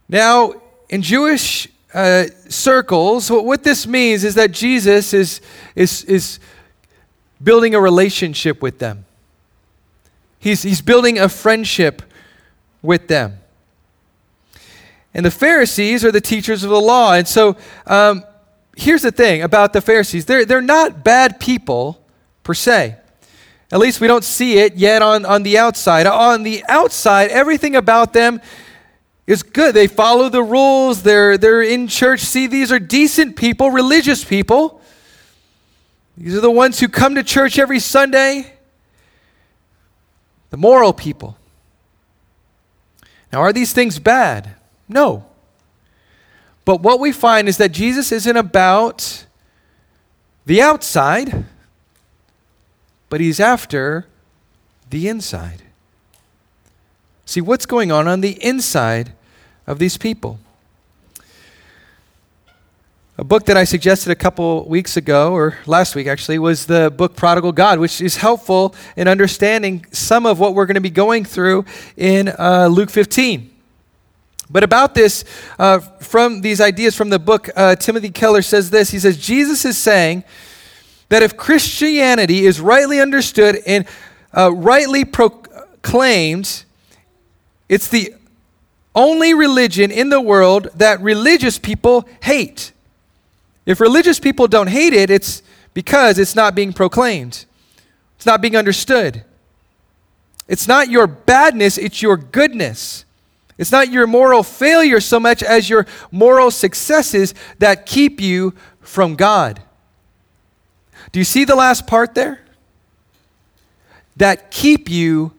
Now, 0.09 0.55
in 0.89 1.03
Jewish 1.03 1.67
uh, 1.93 2.27
circles, 2.49 3.29
what 3.29 3.65
this 3.65 3.85
means 3.85 4.23
is 4.23 4.37
that 4.37 4.53
Jesus 4.53 5.13
is, 5.13 5.41
is, 5.75 6.05
is 6.05 6.39
building 7.43 7.75
a 7.75 7.81
relationship 7.81 8.63
with 8.63 8.79
them. 8.79 9.05
He's, 10.39 10.63
he's 10.63 10.81
building 10.81 11.19
a 11.19 11.29
friendship 11.29 12.03
with 12.81 13.09
them. 13.09 13.41
And 15.13 15.27
the 15.27 15.33
Pharisees 15.33 16.05
are 16.05 16.13
the 16.13 16.21
teachers 16.21 16.63
of 16.63 16.71
the 16.71 16.81
law. 16.81 17.15
And 17.15 17.27
so 17.27 17.57
um, 17.89 18.23
here's 18.77 19.03
the 19.03 19.11
thing 19.11 19.43
about 19.43 19.73
the 19.73 19.81
Pharisees 19.81 20.27
they're, 20.27 20.45
they're 20.45 20.63
not 20.63 21.03
bad 21.03 21.41
people 21.41 22.01
per 22.45 22.55
se. 22.55 22.99
At 23.73 23.79
least 23.79 24.03
we 24.03 24.07
don't 24.07 24.23
see 24.23 24.59
it 24.59 24.77
yet 24.77 25.01
on, 25.01 25.25
on 25.25 25.43
the 25.45 25.57
outside. 25.57 26.07
On 26.07 26.43
the 26.43 26.63
outside, 26.69 27.31
everything 27.31 27.75
about 27.75 28.13
them 28.13 28.43
is 29.27 29.43
good. 29.43 29.75
They 29.75 29.87
follow 29.87 30.29
the 30.29 30.43
rules, 30.43 31.03
they're, 31.03 31.39
they're 31.39 31.63
in 31.63 31.89
church. 31.89 32.21
See, 32.21 32.47
these 32.47 32.71
are 32.71 32.79
decent 32.79 33.35
people, 33.35 33.71
religious 33.71 34.25
people. 34.25 34.83
These 36.19 36.37
are 36.37 36.43
the 36.43 36.51
ones 36.51 36.81
who 36.81 36.89
come 36.89 37.15
to 37.15 37.23
church 37.23 37.59
every 37.59 37.79
Sunday, 37.79 38.53
the 40.51 40.59
moral 40.59 40.93
people. 40.93 41.39
Now, 43.33 43.41
are 43.41 43.55
these 43.55 43.73
things 43.73 43.99
bad? 43.99 44.55
No. 44.87 45.25
But 46.67 46.83
what 46.83 47.01
we 47.01 47.11
find 47.11 47.49
is 47.49 47.57
that 47.57 47.73
Jesus 47.73 48.13
isn't 48.13 48.37
about 48.37 49.25
the 50.45 50.61
outside, 50.61 51.47
but 53.13 53.21
he's 53.21 53.41
after 53.41 54.07
the 54.89 55.07
inside. 55.07 55.61
See, 57.27 57.43
what's 57.43 57.67
going 57.67 57.93
on 57.93 58.09
on 58.09 58.23
the 58.23 58.43
inside 58.43 59.13
of 59.67 59.79
these 59.79 59.99
people? 59.99 60.39
A 63.19 63.25
book 63.25 63.45
that 63.45 63.59
I 63.59 63.65
suggested 63.65 64.13
a 64.13 64.15
couple 64.15 64.67
weeks 64.67 64.97
ago, 64.97 65.35
or 65.35 65.59
last 65.67 65.95
week 65.95 66.07
actually, 66.07 66.39
was 66.39 66.65
the 66.65 66.91
book 66.91 67.15
Prodigal 67.15 67.53
God, 67.53 67.79
which 67.81 68.01
is 68.01 68.17
helpful 68.17 68.75
in 68.97 69.09
understanding 69.09 69.85
some 69.93 70.25
of 70.25 70.41
what 70.41 70.55
we're 70.55 70.65
going 70.65 70.77
to 70.77 70.81
be 70.81 70.89
going 70.89 71.27
through 71.27 71.67
in 71.99 72.33
uh, 72.39 72.69
Luke 72.69 72.89
15. 72.89 73.51
But 74.49 74.65
about 74.65 74.95
this, 74.95 75.27
uh, 75.59 75.81
from 75.81 76.41
these 76.41 76.63
ideas 76.63 76.97
from 76.97 77.11
the 77.11 77.19
book, 77.19 77.51
uh, 77.57 77.77
Timothy 77.77 78.09
Keller 78.09 78.41
says 78.41 78.71
this. 78.71 78.89
He 78.89 78.99
says, 78.99 79.19
Jesus 79.19 79.67
is 79.67 79.77
saying 79.77 80.25
that 81.13 81.23
if 81.23 81.37
Christianity 81.37 82.47
is 82.47 82.59
rightly 82.59 82.99
understood 82.99 83.59
and 83.67 83.85
uh, 84.35 84.51
rightly 84.51 85.05
proclaimed, 85.05 86.65
it's 87.69 87.89
the 87.89 88.15
only 88.95 89.35
religion 89.35 89.91
in 89.91 90.09
the 90.09 90.23
world 90.23 90.69
that 90.75 91.03
religious 91.03 91.59
people 91.59 92.09
hate. 92.23 92.73
If 93.67 93.79
religious 93.79 94.19
people 94.19 94.49
don't 94.49 94.69
hate 94.69 94.95
it, 94.95 95.11
it's 95.11 95.43
because 95.75 96.19
it's 96.19 96.35
not 96.35 96.55
being 96.55 96.73
proclaimed, 96.73 97.45
it's 98.17 98.25
not 98.25 98.41
being 98.41 98.57
understood. 98.57 99.23
It's 100.49 100.67
not 100.67 100.89
your 100.89 101.07
badness, 101.07 101.77
it's 101.77 102.01
your 102.01 102.17
goodness. 102.17 103.05
It's 103.59 103.71
not 103.71 103.93
your 103.93 104.07
moral 104.07 104.43
failure 104.43 104.99
so 104.99 105.21
much 105.21 105.43
as 105.43 105.69
your 105.69 105.87
moral 106.11 106.51
successes 106.51 107.35
that 107.59 107.85
keep 107.85 108.19
you 108.19 108.55
from 108.81 109.15
God. 109.15 109.61
Do 111.13 111.21
you 111.21 111.25
see 111.25 111.45
the 111.45 111.55
last 111.55 111.87
part 111.87 112.15
there? 112.15 112.41
That 114.17 114.51
keep 114.51 114.91
you 114.91 115.33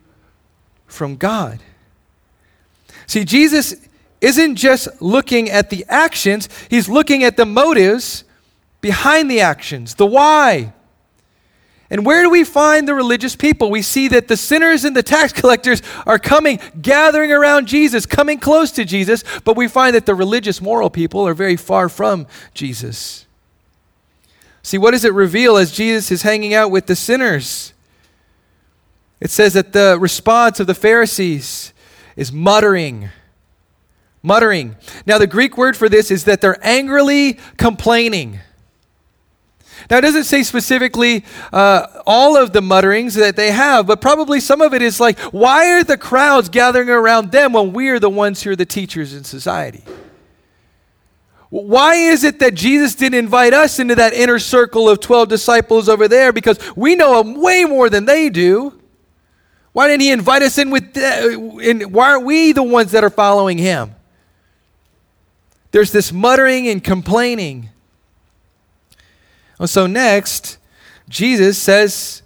from 0.88 1.16
God. 1.16 1.60
See, 3.08 3.26
Jesus 3.26 3.76
isn't 4.22 4.56
just 4.56 5.02
looking 5.02 5.50
at 5.50 5.70
the 5.70 5.86
actions, 5.90 6.48
he's 6.70 6.88
looking 6.88 7.24
at 7.24 7.36
the 7.36 7.46
motives 7.46 8.24
behind 8.80 9.30
the 9.30 9.42
actions, 9.42 9.96
the 9.96 10.06
why. 10.06 10.74
And 11.90 12.06
where 12.06 12.24
do 12.24 12.30
we 12.30 12.44
find 12.44 12.88
the 12.88 12.96
religious 12.96 13.36
people? 13.36 13.70
We 13.70 13.82
see 13.82 14.08
that 14.08 14.28
the 14.28 14.38
sinners 14.38 14.84
and 14.84 14.96
the 14.96 15.04
tax 15.04 15.34
collectors 15.42 15.82
are 16.06 16.18
coming, 16.18 16.60
gathering 16.82 17.32
around 17.32 17.68
Jesus, 17.68 18.06
coming 18.06 18.40
close 18.40 18.72
to 18.72 18.86
Jesus, 18.86 19.24
but 19.44 19.56
we 19.56 19.68
find 19.68 19.96
that 19.96 20.06
the 20.06 20.16
religious 20.16 20.62
moral 20.62 20.90
people 20.90 21.28
are 21.28 21.34
very 21.34 21.56
far 21.56 21.90
from 21.90 22.26
Jesus. 22.54 23.28
See, 24.64 24.78
what 24.78 24.92
does 24.92 25.06
it 25.06 25.14
reveal 25.14 25.58
as 25.58 25.72
Jesus 25.72 26.10
is 26.12 26.22
hanging 26.24 26.54
out 26.54 26.72
with 26.72 26.88
the 26.88 26.96
sinners? 26.96 27.74
It 29.20 29.30
says 29.30 29.54
that 29.54 29.74
the 29.74 29.98
response 30.00 30.60
of 30.60 30.68
the 30.68 30.74
Pharisees 30.74 31.74
is 32.16 32.32
muttering 32.32 33.10
muttering. 34.24 34.78
Now, 35.06 35.18
the 35.18 35.28
Greek 35.28 35.58
word 35.58 35.78
for 35.78 35.90
this 35.90 36.10
is 36.10 36.24
that 36.24 36.42
they're 36.42 36.66
angrily 36.66 37.38
complaining. 37.58 38.40
Now, 39.90 39.98
it 39.98 40.02
doesn't 40.02 40.24
say 40.24 40.44
specifically 40.44 41.26
uh, 41.52 41.88
all 42.08 42.38
of 42.38 42.54
the 42.54 42.62
mutterings 42.62 43.16
that 43.16 43.36
they 43.36 43.52
have, 43.52 43.86
but 43.86 44.00
probably 44.00 44.40
some 44.40 44.62
of 44.62 44.74
it 44.74 44.82
is 44.82 45.00
like, 45.00 45.20
why 45.20 45.72
are 45.74 45.84
the 45.84 45.98
crowds 45.98 46.48
gathering 46.48 46.90
around 46.90 47.34
them 47.34 47.52
when 47.52 47.74
we 47.74 47.90
are 47.90 48.00
the 48.00 48.10
ones 48.10 48.42
who 48.42 48.52
are 48.52 48.56
the 48.56 48.66
teachers 48.66 49.14
in 49.14 49.26
society? 49.26 49.84
Why 51.54 51.96
is 51.96 52.24
it 52.24 52.40
that 52.40 52.56
Jesus 52.56 52.96
didn't 52.96 53.20
invite 53.20 53.54
us 53.54 53.78
into 53.78 53.94
that 53.94 54.14
inner 54.14 54.40
circle 54.40 54.90
of 54.90 55.00
12 55.00 55.30
disciples 55.30 55.88
over 55.88 56.08
there? 56.08 56.34
Because 56.34 56.58
we 56.76 56.96
know 56.96 57.22
him 57.22 57.40
way 57.40 57.64
more 57.64 57.92
than 57.92 58.06
they 58.06 58.32
do. 58.32 58.82
Why 59.72 59.88
didn't 59.88 60.02
he 60.02 60.12
invite 60.12 60.42
us 60.42 60.58
in 60.58 60.72
with, 60.72 60.96
the, 60.96 61.84
uh, 61.86 61.90
why 61.90 62.12
aren't 62.12 62.26
we 62.26 62.54
the 62.54 62.64
ones 62.64 62.92
that 62.94 63.04
are 63.04 63.12
following 63.12 63.60
him? 63.60 63.94
there's 65.74 65.92
this 65.92 66.14
muttering 66.14 66.68
and 66.68 66.84
complaining. 66.84 67.70
so, 69.66 69.86
next, 69.88 70.58
Jesus 71.10 71.58
says, 71.58 72.22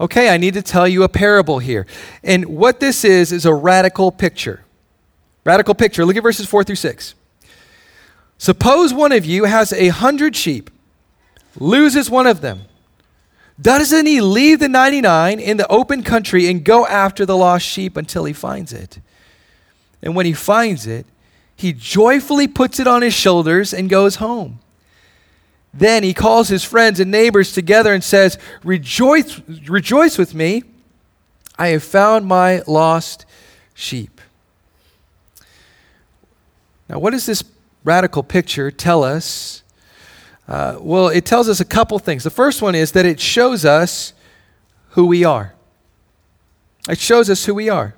Okay, 0.00 0.28
I 0.30 0.36
need 0.36 0.54
to 0.54 0.62
tell 0.62 0.88
you 0.88 1.02
a 1.02 1.08
parable 1.08 1.58
here. 1.60 1.86
And 2.24 2.46
what 2.46 2.80
this 2.80 3.04
is, 3.04 3.30
is 3.30 3.44
a 3.46 3.54
radical 3.54 4.10
picture. 4.10 4.64
Radical 5.44 5.74
picture. 5.74 6.04
Look 6.04 6.16
at 6.16 6.22
verses 6.22 6.46
4 6.46 6.64
through 6.64 6.76
6. 6.76 7.14
Suppose 8.42 8.92
one 8.92 9.12
of 9.12 9.24
you 9.24 9.44
has 9.44 9.72
a 9.72 9.86
hundred 9.90 10.34
sheep, 10.34 10.68
loses 11.60 12.10
one 12.10 12.26
of 12.26 12.40
them. 12.40 12.62
Doesn't 13.60 14.04
he 14.04 14.20
leave 14.20 14.58
the 14.58 14.68
99 14.68 15.38
in 15.38 15.58
the 15.58 15.68
open 15.68 16.02
country 16.02 16.48
and 16.48 16.64
go 16.64 16.84
after 16.84 17.24
the 17.24 17.36
lost 17.36 17.64
sheep 17.64 17.96
until 17.96 18.24
he 18.24 18.32
finds 18.32 18.72
it? 18.72 18.98
And 20.02 20.16
when 20.16 20.26
he 20.26 20.32
finds 20.32 20.88
it, 20.88 21.06
he 21.54 21.72
joyfully 21.72 22.48
puts 22.48 22.80
it 22.80 22.88
on 22.88 23.02
his 23.02 23.14
shoulders 23.14 23.72
and 23.72 23.88
goes 23.88 24.16
home. 24.16 24.58
Then 25.72 26.02
he 26.02 26.12
calls 26.12 26.48
his 26.48 26.64
friends 26.64 26.98
and 26.98 27.12
neighbors 27.12 27.52
together 27.52 27.94
and 27.94 28.02
says, 28.02 28.38
Rejoice, 28.64 29.40
rejoice 29.68 30.18
with 30.18 30.34
me. 30.34 30.64
I 31.60 31.68
have 31.68 31.84
found 31.84 32.26
my 32.26 32.62
lost 32.66 33.24
sheep. 33.72 34.20
Now, 36.88 36.98
what 36.98 37.12
does 37.12 37.24
this 37.24 37.44
radical 37.84 38.22
picture 38.22 38.70
tell 38.70 39.04
us? 39.04 39.62
Uh, 40.48 40.76
well, 40.80 41.08
it 41.08 41.24
tells 41.24 41.48
us 41.48 41.60
a 41.60 41.64
couple 41.64 41.98
things. 41.98 42.24
The 42.24 42.30
first 42.30 42.62
one 42.62 42.74
is 42.74 42.92
that 42.92 43.06
it 43.06 43.20
shows 43.20 43.64
us 43.64 44.12
who 44.90 45.06
we 45.06 45.24
are. 45.24 45.54
It 46.88 46.98
shows 46.98 47.30
us 47.30 47.44
who 47.44 47.54
we 47.54 47.68
are. 47.68 47.94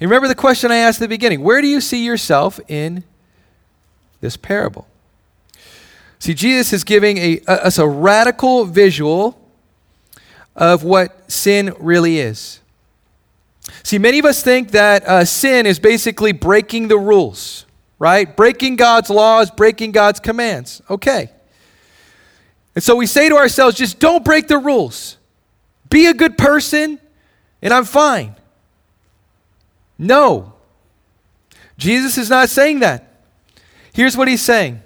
And 0.00 0.10
remember 0.10 0.28
the 0.28 0.34
question 0.34 0.70
I 0.70 0.76
asked 0.76 0.98
at 0.98 1.04
the 1.04 1.08
beginning 1.08 1.42
where 1.42 1.60
do 1.60 1.66
you 1.66 1.80
see 1.80 2.04
yourself 2.04 2.60
in 2.68 3.04
this 4.20 4.36
parable? 4.36 4.86
See, 6.18 6.34
Jesus 6.34 6.72
is 6.72 6.84
giving 6.84 7.16
a, 7.18 7.40
a, 7.48 7.66
us 7.66 7.78
a 7.78 7.88
radical 7.88 8.66
visual 8.66 9.40
of 10.54 10.84
what 10.84 11.30
sin 11.30 11.74
really 11.78 12.18
is. 12.18 12.60
See, 13.82 13.98
many 13.98 14.18
of 14.18 14.24
us 14.24 14.42
think 14.42 14.72
that 14.72 15.04
uh, 15.06 15.24
sin 15.24 15.64
is 15.64 15.78
basically 15.78 16.32
breaking 16.32 16.88
the 16.88 16.98
rules, 16.98 17.64
right? 18.00 18.36
Breaking 18.36 18.74
God's 18.74 19.10
laws, 19.10 19.52
breaking 19.52 19.92
God's 19.92 20.18
commands. 20.18 20.82
Okay. 20.90 21.30
And 22.74 22.82
so 22.82 22.96
we 22.96 23.06
say 23.06 23.28
to 23.28 23.36
ourselves, 23.36 23.76
just 23.76 24.00
don't 24.00 24.24
break 24.24 24.48
the 24.48 24.58
rules. 24.58 25.18
Be 25.88 26.06
a 26.06 26.14
good 26.14 26.36
person, 26.36 26.98
and 27.62 27.72
I'm 27.72 27.84
fine. 27.84 28.34
No. 29.98 30.54
Jesus 31.76 32.16
is 32.16 32.30
not 32.30 32.48
saying 32.48 32.80
that. 32.80 33.06
Here's 33.92 34.16
what 34.16 34.26
he's 34.26 34.42
saying 34.42 34.82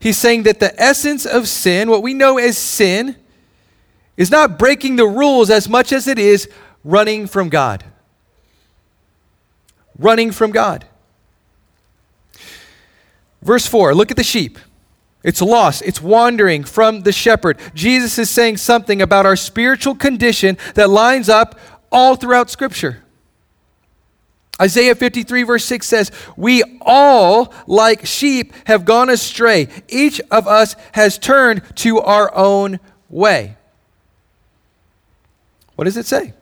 He's 0.00 0.16
saying 0.16 0.44
that 0.44 0.60
the 0.60 0.80
essence 0.80 1.26
of 1.26 1.46
sin, 1.46 1.90
what 1.90 2.02
we 2.02 2.14
know 2.14 2.38
as 2.38 2.56
sin, 2.56 3.16
is 4.16 4.30
not 4.30 4.58
breaking 4.58 4.96
the 4.96 5.06
rules 5.06 5.50
as 5.50 5.68
much 5.68 5.92
as 5.92 6.08
it 6.08 6.18
is 6.18 6.48
running 6.84 7.26
from 7.26 7.50
God. 7.50 7.84
Running 9.98 10.30
from 10.30 10.52
God. 10.52 10.86
Verse 13.42 13.66
4 13.66 13.94
look 13.94 14.10
at 14.10 14.16
the 14.16 14.24
sheep. 14.24 14.58
It's 15.22 15.42
lost. 15.42 15.82
It's 15.84 16.00
wandering 16.00 16.64
from 16.64 17.02
the 17.02 17.12
shepherd. 17.12 17.58
Jesus 17.74 18.18
is 18.18 18.30
saying 18.30 18.56
something 18.56 19.02
about 19.02 19.26
our 19.26 19.36
spiritual 19.36 19.94
condition 19.94 20.56
that 20.74 20.88
lines 20.88 21.28
up 21.28 21.58
all 21.92 22.16
throughout 22.16 22.48
Scripture. 22.48 23.02
Isaiah 24.60 24.94
53, 24.94 25.42
verse 25.42 25.64
6 25.64 25.86
says, 25.86 26.12
We 26.36 26.62
all, 26.82 27.52
like 27.66 28.06
sheep, 28.06 28.52
have 28.66 28.84
gone 28.84 29.08
astray. 29.08 29.68
Each 29.88 30.20
of 30.30 30.46
us 30.46 30.76
has 30.92 31.18
turned 31.18 31.62
to 31.76 32.00
our 32.00 32.34
own 32.34 32.78
way. 33.08 33.56
What 35.76 35.84
does 35.84 35.96
it 35.96 36.06
say? 36.06 36.34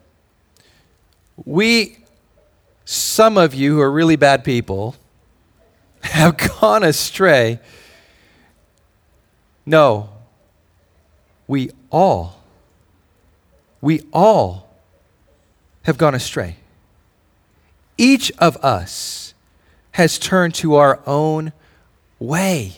We, 1.44 1.98
some 2.84 3.38
of 3.38 3.54
you 3.54 3.74
who 3.74 3.80
are 3.80 3.90
really 3.90 4.16
bad 4.16 4.42
people, 4.42 4.96
have 6.02 6.36
gone 6.60 6.82
astray. 6.84 7.60
No, 9.66 10.08
we 11.46 11.70
all, 11.90 12.40
we 13.80 14.02
all 14.12 14.68
have 15.82 15.98
gone 15.98 16.14
astray. 16.14 16.56
Each 17.96 18.30
of 18.38 18.56
us 18.58 19.34
has 19.92 20.18
turned 20.18 20.54
to 20.54 20.76
our 20.76 21.00
own 21.06 21.52
way. 22.18 22.76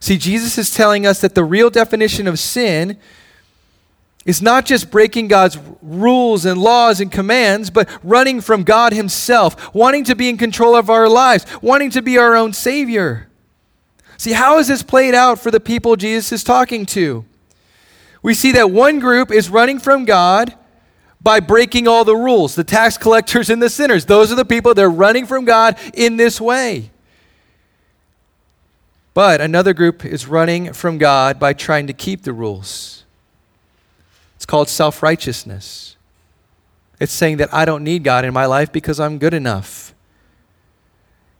See, 0.00 0.16
Jesus 0.18 0.58
is 0.58 0.74
telling 0.74 1.06
us 1.06 1.20
that 1.20 1.34
the 1.34 1.44
real 1.44 1.70
definition 1.70 2.26
of 2.26 2.38
sin 2.38 2.98
is 4.28 4.42
not 4.42 4.66
just 4.66 4.90
breaking 4.90 5.26
God's 5.26 5.56
rules 5.80 6.44
and 6.44 6.60
laws 6.60 7.00
and 7.00 7.10
commands, 7.10 7.70
but 7.70 7.88
running 8.02 8.42
from 8.42 8.62
God 8.62 8.92
Himself, 8.92 9.74
wanting 9.74 10.04
to 10.04 10.14
be 10.14 10.28
in 10.28 10.36
control 10.36 10.76
of 10.76 10.90
our 10.90 11.08
lives, 11.08 11.46
wanting 11.62 11.88
to 11.92 12.02
be 12.02 12.18
our 12.18 12.36
own 12.36 12.52
Savior. 12.52 13.26
See, 14.18 14.32
how 14.32 14.58
is 14.58 14.68
this 14.68 14.82
played 14.82 15.14
out 15.14 15.38
for 15.38 15.50
the 15.50 15.60
people 15.60 15.96
Jesus 15.96 16.30
is 16.30 16.44
talking 16.44 16.84
to? 16.86 17.24
We 18.20 18.34
see 18.34 18.52
that 18.52 18.70
one 18.70 18.98
group 18.98 19.32
is 19.32 19.48
running 19.48 19.78
from 19.78 20.04
God 20.04 20.54
by 21.22 21.40
breaking 21.40 21.88
all 21.88 22.04
the 22.04 22.14
rules 22.14 22.54
the 22.54 22.64
tax 22.64 22.98
collectors 22.98 23.48
and 23.48 23.62
the 23.62 23.70
sinners. 23.70 24.04
Those 24.04 24.30
are 24.30 24.36
the 24.36 24.44
people 24.44 24.74
that 24.74 24.84
are 24.84 24.90
running 24.90 25.24
from 25.24 25.46
God 25.46 25.78
in 25.94 26.18
this 26.18 26.38
way. 26.38 26.90
But 29.14 29.40
another 29.40 29.72
group 29.72 30.04
is 30.04 30.26
running 30.26 30.74
from 30.74 30.98
God 30.98 31.40
by 31.40 31.54
trying 31.54 31.86
to 31.86 31.94
keep 31.94 32.24
the 32.24 32.34
rules 32.34 32.97
it's 32.97 32.97
called 34.48 34.68
self 34.68 35.00
righteousness. 35.04 35.96
It's 36.98 37.12
saying 37.12 37.36
that 37.36 37.54
I 37.54 37.64
don't 37.64 37.84
need 37.84 38.02
God 38.02 38.24
in 38.24 38.34
my 38.34 38.46
life 38.46 38.72
because 38.72 38.98
I'm 38.98 39.18
good 39.18 39.34
enough. 39.34 39.94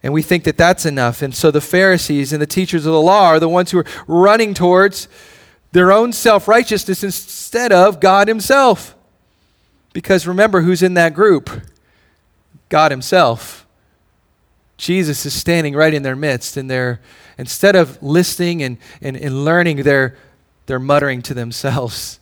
And 0.05 0.13
we 0.13 0.23
think 0.23 0.45
that 0.45 0.57
that's 0.57 0.87
enough. 0.87 1.23
And 1.23 1.35
so 1.35 1.51
the 1.51 1.61
Pharisees 1.61 2.33
and 2.33 2.41
the 2.41 2.47
teachers 2.47 2.87
of 2.87 2.93
the 2.93 3.01
law 3.01 3.27
are 3.27 3.41
the 3.41 3.49
ones 3.49 3.73
who 3.73 3.79
are 3.79 3.87
running 4.07 4.55
towards 4.55 5.09
their 5.73 5.91
own 5.91 6.13
self 6.13 6.47
righteousness 6.47 7.03
instead 7.03 7.73
of 7.73 7.99
God 7.99 8.29
Himself. 8.29 8.95
Because 9.93 10.29
remember 10.29 10.61
who's 10.61 10.83
in 10.83 10.95
that 10.95 11.15
group 11.15 11.51
God 12.69 12.91
Himself. 12.93 13.67
Jesus 14.77 15.27
is 15.27 15.35
standing 15.35 15.75
right 15.75 15.93
in 15.93 16.05
their 16.05 16.15
midst, 16.15 16.57
and 16.57 16.71
they're, 16.71 17.01
instead 17.37 17.75
of 17.75 18.01
listening 18.01 18.63
and, 18.63 18.77
and, 19.03 19.17
and 19.17 19.45
learning, 19.45 19.83
they're, 19.83 20.17
they're 20.67 20.79
muttering 20.79 21.21
to 21.23 21.35
themselves. 21.35 22.21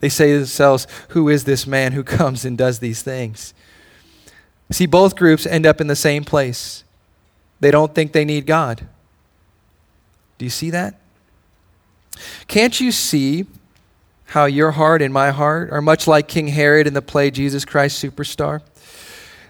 They 0.00 0.08
say 0.08 0.32
to 0.32 0.38
themselves, 0.38 0.86
Who 1.10 1.28
is 1.28 1.44
this 1.44 1.66
man 1.66 1.92
who 1.92 2.04
comes 2.04 2.44
and 2.44 2.56
does 2.56 2.78
these 2.78 3.02
things? 3.02 3.54
See, 4.70 4.86
both 4.86 5.16
groups 5.16 5.46
end 5.46 5.66
up 5.66 5.80
in 5.80 5.86
the 5.86 5.96
same 5.96 6.24
place. 6.24 6.84
They 7.60 7.70
don't 7.70 7.94
think 7.94 8.12
they 8.12 8.24
need 8.24 8.46
God. 8.46 8.86
Do 10.36 10.44
you 10.44 10.50
see 10.50 10.70
that? 10.70 10.94
Can't 12.46 12.78
you 12.78 12.92
see 12.92 13.46
how 14.26 14.44
your 14.44 14.72
heart 14.72 15.00
and 15.00 15.12
my 15.12 15.30
heart 15.30 15.70
are 15.70 15.80
much 15.80 16.06
like 16.06 16.28
King 16.28 16.48
Herod 16.48 16.86
in 16.86 16.92
the 16.94 17.02
play 17.02 17.30
Jesus 17.30 17.64
Christ 17.64 18.02
Superstar? 18.02 18.60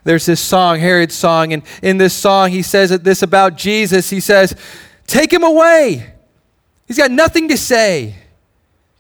There's 0.05 0.25
this 0.25 0.41
song, 0.41 0.79
Herod's 0.79 1.17
song, 1.17 1.53
and 1.53 1.63
in 1.83 1.99
this 1.99 2.15
song 2.15 2.51
he 2.51 2.63
says 2.63 2.91
this 3.01 3.23
about 3.23 3.57
Jesus. 3.57 4.09
He 4.09 4.21
says, 4.21 4.55
Take 5.07 5.33
him 5.33 5.43
away. 5.43 6.15
He's 6.87 6.97
got 6.97 7.11
nothing 7.11 7.49
to 7.49 7.59
say. 7.59 8.15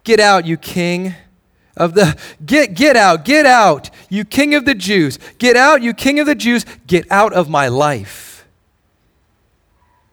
Get 0.04 0.20
out, 0.20 0.44
you 0.44 0.56
king 0.56 1.14
of 1.78 1.94
the 1.94 2.18
get 2.44 2.74
get 2.74 2.96
out 2.96 3.24
get 3.24 3.46
out 3.46 3.90
you 4.08 4.24
king 4.24 4.54
of 4.54 4.64
the 4.64 4.74
jews. 4.74 5.18
Get 5.38 5.56
out 5.56 5.82
you 5.82 5.94
king 5.94 6.18
of 6.20 6.26
the 6.26 6.34
jews. 6.34 6.64
Get 6.86 7.10
out 7.10 7.32
of 7.32 7.48
my 7.48 7.68
life. 7.68 8.46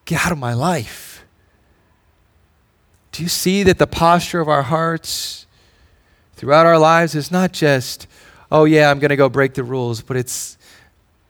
Get 0.05 0.25
out 0.25 0.31
of 0.31 0.37
my 0.37 0.53
life. 0.53 1.25
Do 3.11 3.23
you 3.23 3.29
see 3.29 3.63
that 3.63 3.77
the 3.77 3.87
posture 3.87 4.41
of 4.41 4.49
our 4.49 4.63
hearts 4.63 5.47
throughout 6.35 6.65
our 6.65 6.77
lives 6.77 7.15
is 7.15 7.31
not 7.31 7.53
just 7.53 8.07
oh 8.51 8.65
yeah 8.65 8.91
i'm 8.91 8.99
going 8.99 9.09
to 9.09 9.15
go 9.15 9.29
break 9.29 9.53
the 9.53 9.63
rules 9.63 10.01
but 10.01 10.17
it's 10.17 10.57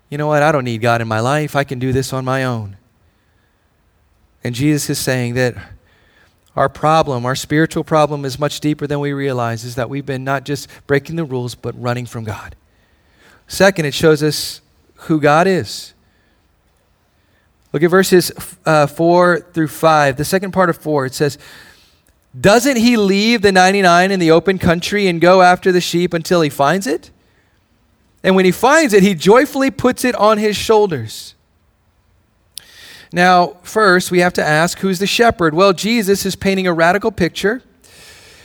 you 0.10 0.18
know 0.18 0.26
what 0.26 0.42
i 0.42 0.52
don't 0.52 0.64
need 0.64 0.82
god 0.82 1.00
in 1.00 1.08
my 1.08 1.20
life. 1.20 1.56
I 1.56 1.64
can 1.64 1.78
do 1.78 1.94
this 1.94 2.12
on 2.12 2.26
my 2.26 2.44
own. 2.44 2.78
And 4.44 4.56
jesus 4.56 4.90
is 4.90 5.00
saying 5.00 5.36
that 5.36 5.56
our 6.56 6.70
problem, 6.70 7.26
our 7.26 7.36
spiritual 7.36 7.84
problem, 7.84 8.24
is 8.26 8.40
much 8.40 8.60
deeper 8.60 8.88
than 8.88 9.00
we 9.00 9.14
realize, 9.14 9.64
is 9.64 9.76
that 9.76 9.90
we've 9.90 10.06
been 10.06 10.24
not 10.24 10.46
just 10.46 10.68
breaking 10.88 11.18
the 11.18 11.26
rules, 11.26 11.56
but 11.56 11.80
running 11.82 12.06
from 12.06 12.24
God. 12.24 12.56
Second, 13.48 13.86
it 13.86 13.94
shows 13.94 14.24
us 14.24 14.62
who 14.96 15.20
God 15.20 15.48
is. 15.48 15.94
Look 17.74 17.84
at 17.84 17.90
verses 17.90 18.32
uh, 18.66 18.88
4 18.88 19.42
through 19.54 19.68
5. 19.68 20.16
The 20.16 20.24
second 20.24 20.52
part 20.52 20.70
of 20.70 20.78
4, 20.78 21.08
it 21.08 21.14
says, 21.14 21.38
Doesn't 22.40 22.78
he 22.78 22.96
leave 22.96 23.42
the 23.42 23.52
99 23.52 24.12
in 24.12 24.20
the 24.20 24.32
open 24.32 24.58
country 24.58 25.08
and 25.08 25.20
go 25.20 25.42
after 25.42 25.74
the 25.74 25.82
sheep 25.82 26.14
until 26.14 26.40
he 26.40 26.50
finds 26.50 26.88
it? 26.88 27.12
And 28.24 28.36
when 28.36 28.46
he 28.46 28.52
finds 28.52 28.94
it, 28.94 29.04
he 29.04 29.14
joyfully 29.14 29.70
puts 29.72 30.06
it 30.06 30.16
on 30.16 30.38
his 30.38 30.56
shoulders. 30.56 31.36
Now, 33.16 33.56
first, 33.64 34.12
we 34.12 34.20
have 34.20 34.34
to 34.34 34.46
ask 34.46 34.80
who's 34.80 35.00
the 35.00 35.08
shepherd? 35.08 35.54
Well, 35.54 35.72
Jesus 35.72 36.26
is 36.26 36.36
painting 36.36 36.68
a 36.68 36.74
radical 36.74 37.14
picture 37.14 37.64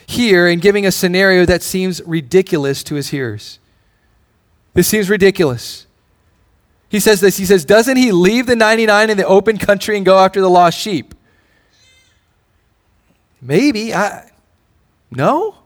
here 0.07 0.47
and 0.47 0.63
giving 0.63 0.87
a 0.87 0.93
scenario 0.93 1.45
that 1.45 1.61
seems 1.61 2.01
ridiculous 2.07 2.85
to 2.85 2.95
his 2.95 3.09
hearers. 3.09 3.59
This 4.73 4.87
seems 4.87 5.11
ridiculous. 5.11 5.89
He 6.89 7.01
says 7.01 7.21
this 7.21 7.37
He 7.37 7.47
says, 7.47 7.65
Doesn't 7.65 7.97
he 7.97 8.13
leave 8.13 8.47
the 8.47 8.55
99 8.55 9.11
in 9.11 9.17
the 9.17 9.27
open 9.27 9.59
country 9.59 9.97
and 9.97 10.07
go 10.07 10.21
after 10.21 10.41
the 10.41 10.49
lost 10.49 10.79
sheep? 10.79 11.17
Maybe. 13.43 13.93
I, 13.93 14.31
no? 15.11 15.57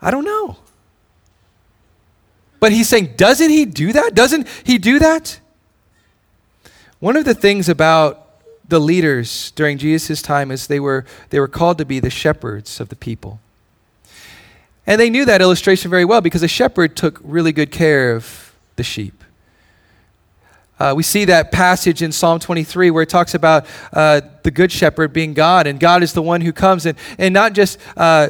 I 0.00 0.12
don't 0.12 0.24
know. 0.24 0.56
But 2.60 2.70
he's 2.70 2.88
saying, 2.88 3.14
Doesn't 3.16 3.50
he 3.50 3.64
do 3.64 3.92
that? 3.92 4.14
Doesn't 4.14 4.46
he 4.62 4.78
do 4.78 5.00
that? 5.00 5.40
One 7.02 7.16
of 7.16 7.24
the 7.24 7.34
things 7.34 7.68
about 7.68 8.28
the 8.68 8.78
leaders 8.78 9.50
during 9.56 9.76
Jesus' 9.76 10.22
time 10.22 10.52
is 10.52 10.68
they 10.68 10.78
were, 10.78 11.04
they 11.30 11.40
were 11.40 11.48
called 11.48 11.78
to 11.78 11.84
be 11.84 11.98
the 11.98 12.10
shepherds 12.10 12.78
of 12.78 12.90
the 12.90 12.94
people. 12.94 13.40
And 14.86 15.00
they 15.00 15.10
knew 15.10 15.24
that 15.24 15.40
illustration 15.40 15.90
very 15.90 16.04
well 16.04 16.20
because 16.20 16.44
a 16.44 16.48
shepherd 16.48 16.94
took 16.94 17.20
really 17.24 17.50
good 17.50 17.72
care 17.72 18.14
of 18.14 18.54
the 18.76 18.84
sheep. 18.84 19.24
Uh, 20.78 20.94
we 20.96 21.02
see 21.02 21.24
that 21.24 21.50
passage 21.50 22.02
in 22.02 22.12
Psalm 22.12 22.38
23 22.38 22.92
where 22.92 23.02
it 23.02 23.08
talks 23.08 23.34
about 23.34 23.66
uh, 23.92 24.20
the 24.44 24.52
good 24.52 24.70
shepherd 24.70 25.12
being 25.12 25.34
God, 25.34 25.66
and 25.66 25.80
God 25.80 26.04
is 26.04 26.12
the 26.12 26.22
one 26.22 26.40
who 26.40 26.52
comes 26.52 26.86
and, 26.86 26.96
and 27.18 27.34
not 27.34 27.52
just 27.52 27.80
uh, 27.96 28.28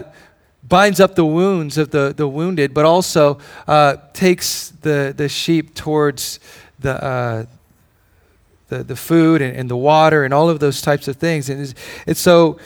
binds 0.66 0.98
up 0.98 1.14
the 1.14 1.26
wounds 1.26 1.76
of 1.76 1.90
the, 1.90 2.14
the 2.16 2.26
wounded, 2.26 2.72
but 2.72 2.86
also 2.86 3.38
uh, 3.68 3.96
takes 4.14 4.70
the, 4.80 5.12
the 5.14 5.28
sheep 5.28 5.74
towards 5.74 6.40
the, 6.78 7.04
uh, 7.04 7.44
the, 8.72 8.82
the 8.82 8.96
food 8.96 9.42
and, 9.42 9.54
and 9.54 9.70
the 9.70 9.76
water 9.76 10.24
and 10.24 10.32
all 10.32 10.48
of 10.48 10.58
those 10.58 10.80
types 10.80 11.06
of 11.08 11.16
things. 11.16 11.50
And, 11.50 11.74
and 12.06 12.16
so 12.16 12.58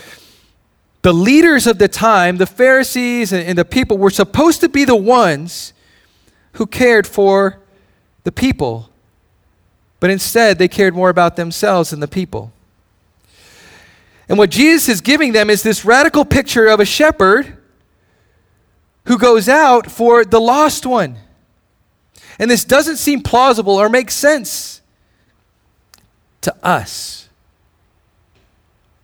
the 1.03 1.13
leaders 1.13 1.67
of 1.67 1.79
the 1.79 1.89
time, 1.89 2.37
the 2.37 2.47
Pharisees 2.47 3.33
and, 3.33 3.47
and 3.47 3.59
the 3.59 3.65
people, 3.65 3.99
were 3.99 4.11
supposed 4.11 4.61
to 4.61 4.69
be 4.69 4.85
the 4.85 4.97
ones 4.97 5.73
who 6.53 6.67
cared 6.67 7.07
for 7.07 7.61
the 8.23 8.33
people. 8.33 8.89
But 9.99 10.11
instead, 10.11 10.59
they 10.59 10.69
cared 10.69 10.95
more 10.95 11.11
about 11.11 11.37
themselves 11.37 11.91
than 11.91 12.01
the 12.01 12.09
people. 12.09 12.53
And 14.29 14.39
what 14.39 14.51
Jesus 14.51 14.89
is 14.89 15.01
giving 15.01 15.33
them 15.33 15.51
is 15.51 15.63
this 15.63 15.85
radical 15.85 16.25
picture 16.25 16.67
of 16.67 16.81
a 16.81 16.85
shepherd 16.85 17.57
who 19.07 19.19
goes 19.19 19.49
out 19.49 19.91
for 19.91 20.25
the 20.25 20.41
lost 20.41 20.87
one. 20.87 21.17
And 22.39 22.51
this 22.51 22.65
doesn't 22.65 22.97
seem 22.97 23.23
plausible 23.23 23.75
or 23.75 23.89
make 23.89 24.11
sense 24.11 24.83
to 26.47 26.55
us, 26.65 27.29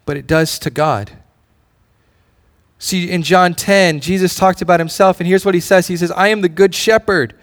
but 0.07 0.17
it 0.17 0.29
does 0.29 0.61
to 0.61 0.71
God. 0.71 1.11
See, 2.79 3.11
in 3.11 3.25
John 3.25 3.55
10, 3.55 3.99
Jesus 4.01 4.37
talked 4.37 4.63
about 4.63 4.79
himself, 4.79 5.19
and 5.19 5.27
here's 5.27 5.45
what 5.45 5.55
he 5.55 5.61
says 5.61 5.89
He 5.89 5.97
says, 5.97 6.13
I 6.13 6.29
am 6.29 6.41
the 6.41 6.49
good 6.49 6.75
shepherd. 6.75 7.35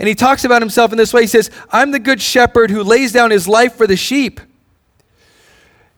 And 0.00 0.08
he 0.08 0.16
talks 0.16 0.44
about 0.44 0.60
himself 0.60 0.90
in 0.90 0.98
this 0.98 1.14
way 1.14 1.22
He 1.22 1.28
says, 1.28 1.50
I'm 1.70 1.92
the 1.92 2.00
good 2.00 2.20
shepherd 2.20 2.70
who 2.70 2.82
lays 2.82 3.12
down 3.12 3.30
his 3.30 3.46
life 3.46 3.74
for 3.74 3.86
the 3.86 3.96
sheep. 3.96 4.40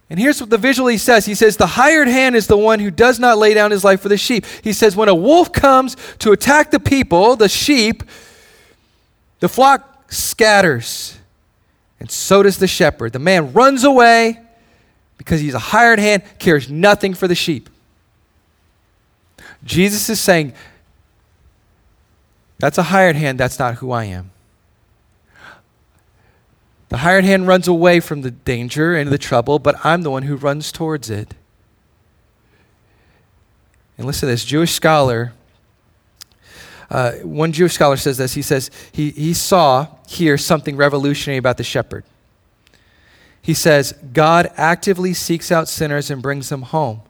And 0.08 0.20
here's 0.20 0.40
what 0.40 0.50
the 0.50 0.58
visual 0.58 0.88
he 0.88 0.98
says. 0.98 1.24
He 1.24 1.34
says, 1.34 1.56
The 1.56 1.66
hired 1.66 2.08
hand 2.08 2.36
is 2.36 2.46
the 2.46 2.56
one 2.56 2.80
who 2.80 2.90
does 2.90 3.18
not 3.18 3.38
lay 3.38 3.54
down 3.54 3.70
his 3.70 3.82
life 3.82 4.02
for 4.02 4.10
the 4.10 4.18
sheep. 4.18 4.44
He 4.62 4.72
says, 4.72 4.94
When 4.94 5.08
a 5.08 5.14
wolf 5.14 5.52
comes 5.52 5.96
to 6.18 6.32
attack 6.32 6.70
the 6.70 6.78
people, 6.78 7.34
the 7.34 7.48
sheep, 7.48 8.02
the 9.40 9.48
flock 9.48 10.12
scatters. 10.12 11.15
And 12.00 12.10
so 12.10 12.42
does 12.42 12.58
the 12.58 12.66
shepherd. 12.66 13.12
The 13.12 13.18
man 13.18 13.52
runs 13.52 13.84
away 13.84 14.40
because 15.18 15.40
he's 15.40 15.54
a 15.54 15.58
hired 15.58 15.98
hand, 15.98 16.22
cares 16.38 16.70
nothing 16.70 17.14
for 17.14 17.26
the 17.26 17.34
sheep. 17.34 17.70
Jesus 19.64 20.08
is 20.08 20.20
saying, 20.20 20.52
That's 22.58 22.78
a 22.78 22.84
hired 22.84 23.16
hand, 23.16 23.38
that's 23.38 23.58
not 23.58 23.76
who 23.76 23.90
I 23.92 24.04
am. 24.04 24.30
The 26.88 26.98
hired 26.98 27.24
hand 27.24 27.48
runs 27.48 27.66
away 27.66 28.00
from 28.00 28.22
the 28.22 28.30
danger 28.30 28.94
and 28.94 29.10
the 29.10 29.18
trouble, 29.18 29.58
but 29.58 29.74
I'm 29.84 30.02
the 30.02 30.10
one 30.10 30.22
who 30.22 30.36
runs 30.36 30.70
towards 30.70 31.10
it. 31.10 31.34
And 33.98 34.06
listen 34.06 34.20
to 34.20 34.26
this 34.26 34.44
Jewish 34.44 34.72
scholar, 34.72 35.32
uh, 36.90 37.12
one 37.22 37.52
Jewish 37.52 37.74
scholar 37.74 37.96
says 37.96 38.18
this. 38.18 38.34
He 38.34 38.42
says 38.42 38.70
he, 38.92 39.10
he 39.10 39.34
saw 39.34 39.88
here 40.08 40.38
something 40.38 40.76
revolutionary 40.76 41.38
about 41.38 41.56
the 41.56 41.64
shepherd. 41.64 42.04
He 43.42 43.54
says, 43.54 43.92
God 44.12 44.50
actively 44.56 45.14
seeks 45.14 45.52
out 45.52 45.68
sinners 45.68 46.10
and 46.10 46.20
brings 46.20 46.48
them 46.48 46.62
home. 46.62 47.02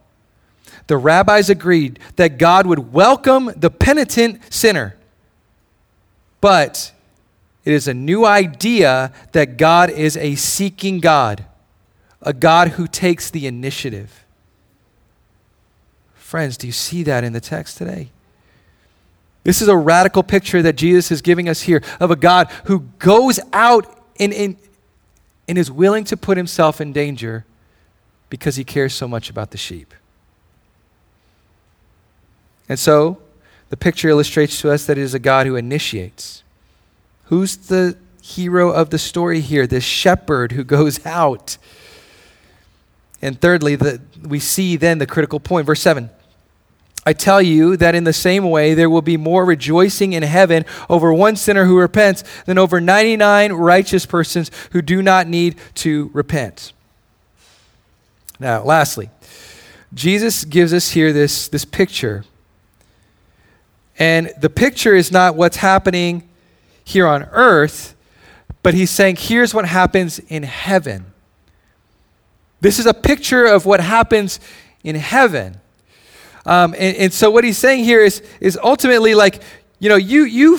The 0.87 0.97
rabbis 0.97 1.51
agreed 1.51 1.99
that 2.17 2.39
God 2.39 2.67
would 2.67 2.93
welcome 2.93 3.51
the 3.57 3.71
penitent 3.71 4.53
sinner, 4.53 4.97
but 6.41 6.93
it 7.65 7.73
is 7.73 7.89
a 7.89 7.95
new 7.95 8.25
idea 8.25 9.13
that 9.33 9.57
God 9.57 9.91
is 9.91 10.17
a 10.17 10.37
seeking 10.37 11.01
God, 11.01 11.45
a 12.23 12.33
God 12.33 12.69
who 12.69 12.87
takes 12.87 13.31
the 13.31 13.47
initiative. 13.47 14.25
Friends, 16.15 16.57
do 16.57 16.67
you 16.67 16.73
see 16.73 17.03
that 17.03 17.25
in 17.25 17.33
the 17.33 17.41
text 17.41 17.79
today? 17.79 18.11
This 19.47 19.63
is 19.63 19.69
a 19.69 19.77
radical 19.77 20.25
picture 20.25 20.61
that 20.63 20.75
Jesus 20.75 21.13
is 21.13 21.23
giving 21.23 21.49
us 21.49 21.63
here 21.63 21.81
of 22.01 22.11
a 22.11 22.17
God 22.17 22.51
who 22.65 22.81
goes 22.99 23.39
out 23.53 23.87
and, 24.19 24.35
and, 24.35 24.57
and 25.47 25.57
is 25.57 25.71
willing 25.71 26.03
to 26.07 26.17
put 26.17 26.37
himself 26.37 26.81
in 26.81 26.93
danger 26.93 27.45
because 28.29 28.57
he 28.57 28.65
cares 28.65 28.93
so 28.93 29.07
much 29.07 29.31
about 29.31 29.53
the 29.53 29.57
sheep. 29.57 29.95
And 32.69 32.77
so, 32.77 33.19
the 33.69 33.77
picture 33.77 34.09
illustrates 34.09 34.61
to 34.63 34.73
us 34.73 34.85
that 34.87 34.99
it 34.99 35.03
is 35.03 35.15
a 35.15 35.21
God 35.21 35.47
who 35.47 35.55
initiates. 35.55 36.43
Who's 37.27 37.57
the 37.57 37.97
hero 38.21 38.73
of 38.73 38.91
the 38.91 38.99
story 38.99 39.41
here? 39.41 39.69
This 39.69 39.85
shepherd 39.85 40.53
who 40.53 40.65
goes 40.65 41.07
out. 41.07 41.57
And 43.23 43.41
thirdly, 43.41 43.77
the, 43.77 44.01
we 44.21 44.41
see 44.41 44.75
then 44.75 44.99
the 44.99 45.07
critical 45.07 45.39
point. 45.39 45.67
Verse 45.67 45.83
7 45.83 46.11
I 47.09 47.13
tell 47.13 47.41
you 47.41 47.77
that 47.77 47.95
in 47.95 48.03
the 48.03 48.13
same 48.13 48.51
way, 48.51 48.75
there 48.75 48.91
will 48.91 49.01
be 49.01 49.17
more 49.17 49.45
rejoicing 49.45 50.13
in 50.13 50.25
heaven 50.25 50.65
over 50.91 51.13
one 51.15 51.37
sinner 51.37 51.65
who 51.65 51.79
repents 51.79 52.25
than 52.47 52.59
over 52.59 52.81
99 52.81 53.53
righteous 53.53 54.05
persons 54.05 54.51
who 54.73 54.83
do 54.83 55.01
not 55.01 55.29
need 55.29 55.55
to 55.77 56.11
repent. 56.13 56.73
Now, 58.41 58.65
lastly, 58.65 59.09
Jesus 59.95 60.45
gives 60.45 60.75
us 60.75 60.91
here 60.91 61.13
this, 61.13 61.47
this 61.47 61.65
picture. 61.65 62.25
And 64.01 64.33
the 64.41 64.51
picture 64.51 64.97
is 64.97 65.13
not 65.13 65.37
what's 65.37 65.59
happening 65.59 66.29
here 66.85 67.07
on 67.07 67.23
earth, 67.31 67.95
but 68.65 68.75
he's 68.75 68.91
saying, 68.91 69.17
here's 69.17 69.55
what 69.55 69.65
happens 69.65 70.19
in 70.19 70.43
heaven. 70.43 71.07
This 72.61 72.81
is 72.81 72.87
a 72.87 72.95
picture 72.95 73.47
of 73.47 73.65
what 73.65 73.79
happens 73.79 74.41
in 74.83 74.97
heaven. 74.97 75.61
Um, 76.47 76.75
and, 76.79 76.97
and 76.97 77.13
so 77.13 77.31
what 77.31 77.45
he's 77.45 77.59
saying 77.59 77.85
here 77.85 78.03
is, 78.03 78.23
is 78.41 78.59
ultimately 78.63 79.15
like, 79.15 79.43
you 79.81 79.89
know, 79.89 79.97
you, 79.97 80.25
you 80.25 80.59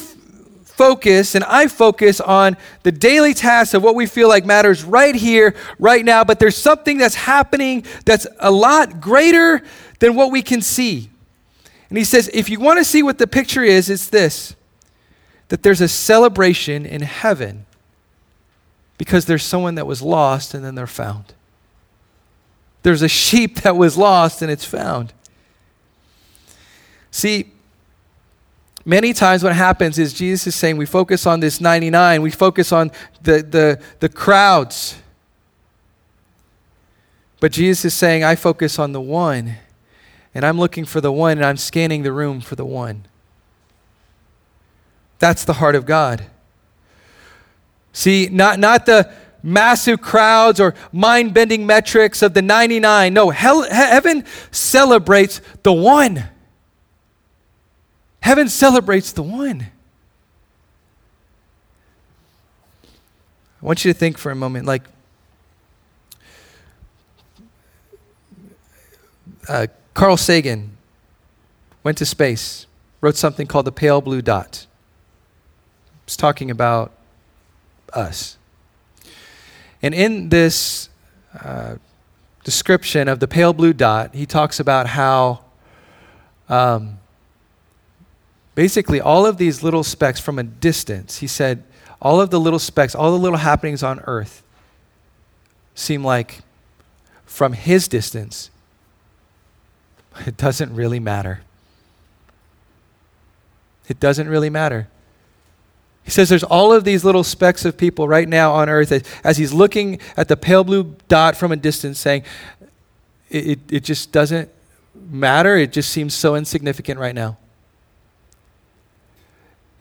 focus 0.78 1.34
and 1.34 1.44
I 1.46 1.68
focus 1.68 2.22
on 2.22 2.56
the 2.84 2.92
daily 2.92 3.34
tasks 3.34 3.74
of 3.74 3.82
what 3.82 3.96
we 3.96 4.06
feel 4.06 4.28
like 4.28 4.46
matters 4.46 4.84
right 4.84 5.16
here, 5.16 5.56
right 5.80 6.06
now, 6.06 6.24
but 6.24 6.40
there's 6.40 6.58
something 6.58 6.98
that's 6.98 7.16
happening 7.16 7.84
that's 8.06 8.28
a 8.40 8.52
lot 8.52 9.02
greater 9.02 9.64
than 10.00 10.16
what 10.16 10.32
we 10.32 10.44
can 10.44 10.62
see. 10.62 11.10
And 11.90 11.98
he 11.98 12.04
says, 12.04 12.30
if 12.34 12.50
you 12.50 12.60
want 12.60 12.78
to 12.80 12.86
see 12.86 13.02
what 13.02 13.18
the 13.18 13.28
picture 13.28 13.64
is, 13.64 13.90
it's 13.90 14.10
this 14.10 14.54
that 15.48 15.64
there's 15.64 15.80
a 15.80 15.88
celebration 15.88 16.86
in 16.86 17.02
heaven 17.02 17.66
because 18.98 19.26
there's 19.26 19.44
someone 19.44 19.76
that 19.76 19.88
was 19.88 20.02
lost 20.02 20.54
and 20.54 20.64
then 20.64 20.76
they're 20.76 20.86
found. 20.86 21.34
There's 22.84 23.02
a 23.02 23.08
sheep 23.08 23.56
that 23.62 23.78
was 23.78 23.98
lost 23.98 24.42
and 24.42 24.52
it's 24.52 24.66
found. 24.66 25.14
See, 27.12 27.52
many 28.86 29.14
times 29.14 29.44
what 29.44 29.54
happens 29.54 30.00
is 30.00 30.14
Jesus 30.14 30.48
is 30.48 30.56
saying 30.56 30.78
we 30.78 30.86
focus 30.86 31.26
on 31.26 31.40
this 31.40 31.60
99, 31.62 32.22
we 32.22 32.32
focus 32.32 32.72
on 32.72 32.92
the, 33.22 33.44
the, 33.44 33.82
the 34.00 34.10
crowds. 34.10 34.98
But 37.40 37.52
Jesus 37.52 37.86
is 37.86 37.94
saying, 37.94 38.24
I 38.24 38.36
focus 38.36 38.80
on 38.80 38.94
the 38.94 39.02
one, 39.02 39.56
and 40.34 40.46
I'm 40.46 40.60
looking 40.60 40.86
for 40.86 41.02
the 41.02 41.12
one, 41.12 41.38
and 41.38 41.46
I'm 41.46 41.58
scanning 41.58 42.04
the 42.04 42.12
room 42.12 42.42
for 42.42 42.56
the 42.56 42.66
one. 42.66 43.06
That's 45.20 45.46
the 45.46 45.54
heart 45.54 45.76
of 45.76 45.86
God. 45.86 46.26
See, 47.94 48.30
not, 48.32 48.60
not 48.60 48.86
the 48.86 49.12
massive 49.42 50.02
crowds 50.02 50.60
or 50.60 50.76
mind 50.92 51.34
bending 51.34 51.66
metrics 51.66 52.22
of 52.22 52.34
the 52.34 52.42
99. 52.42 53.14
No, 53.14 53.30
hell, 53.30 53.64
heaven 53.64 54.26
celebrates 54.52 55.42
the 55.64 55.74
one. 55.74 56.26
Heaven 58.22 58.50
celebrates 58.50 59.12
the 59.12 59.24
one. 59.24 59.68
I 63.62 63.66
want 63.66 63.84
you 63.84 63.92
to 63.92 63.98
think 63.98 64.18
for 64.18 64.32
a 64.32 64.36
moment 64.36 64.66
like 64.66 64.84
uh, 69.48 69.68
Carl 69.94 70.18
Sagan 70.18 70.78
went 71.84 71.98
to 72.00 72.06
space, 72.06 72.68
wrote 73.02 73.16
something 73.16 73.48
called 73.48 73.66
the 73.66 73.72
Pale 73.72 74.02
Blue 74.02 74.22
Dot. 74.22 74.68
It's 76.06 76.16
talking 76.16 76.52
about 76.52 76.92
us. 77.94 78.38
And 79.82 79.94
in 79.94 80.30
this 80.30 80.90
uh, 81.44 81.76
description 82.44 83.08
of 83.08 83.20
the 83.20 83.28
pale 83.28 83.54
blue 83.54 83.74
dot, 83.74 84.16
he 84.16 84.26
talks 84.26 84.60
about 84.60 84.88
how 84.88 85.42
um, 86.50 87.00
basically 88.58 89.00
all 89.00 89.28
of 89.28 89.38
these 89.38 89.62
little 89.62 89.84
specks 89.84 90.20
from 90.20 90.40
a 90.40 90.44
distance, 90.44 91.20
he 91.20 91.28
said, 91.28 91.64
all 92.02 92.20
of 92.20 92.32
the 92.32 92.40
little 92.40 92.58
specks, 92.58 92.96
all 92.96 93.12
the 93.12 93.18
little 93.20 93.38
happenings 93.38 93.84
on 93.84 94.00
earth 94.06 94.42
seem 95.76 96.04
like 96.04 96.40
from 97.24 97.54
his 97.54 97.88
distance, 97.88 98.50
it 100.26 100.38
doesn't 100.38 100.74
really 100.74 101.00
matter. 101.00 101.42
It 103.88 104.00
doesn't 104.00 104.28
really 104.28 104.50
matter. 104.50 104.88
He 106.04 106.10
says 106.10 106.28
there's 106.28 106.44
all 106.44 106.74
of 106.74 106.84
these 106.84 107.06
little 107.06 107.24
specks 107.24 107.64
of 107.64 107.78
people 107.78 108.08
right 108.08 108.28
now 108.28 108.54
on 108.54 108.70
earth 108.70 108.92
as, 108.92 109.04
as 109.24 109.38
he's 109.38 109.54
looking 109.54 110.00
at 110.18 110.30
the 110.30 110.36
pale 110.36 110.64
blue 110.64 110.96
dot 111.08 111.36
from 111.36 111.52
a 111.52 111.58
distance, 111.58 112.00
saying, 112.00 112.24
it, 113.30 113.48
it, 113.48 113.60
it 113.70 113.84
just 113.84 114.12
doesn't 114.12 114.50
matter. 114.96 115.58
It 115.58 115.72
just 115.72 115.92
seems 115.92 116.16
so 116.16 116.34
insignificant 116.34 117.00
right 117.00 117.14
now. 117.14 117.38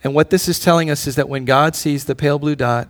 And 0.04 0.14
what 0.14 0.30
this 0.30 0.48
is 0.48 0.58
telling 0.58 0.90
us 0.90 1.06
is 1.06 1.16
that 1.16 1.28
when 1.28 1.44
God 1.44 1.74
sees 1.74 2.04
the 2.04 2.14
pale 2.14 2.38
blue 2.38 2.54
dot 2.54 2.88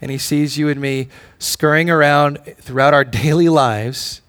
and 0.00 0.10
he 0.10 0.18
sees 0.18 0.58
you 0.58 0.68
and 0.68 0.80
me 0.80 1.08
scurrying 1.38 1.90
around 1.90 2.38
throughout 2.58 2.94
our 2.94 3.04
daily 3.22 3.48
lives 3.48 4.20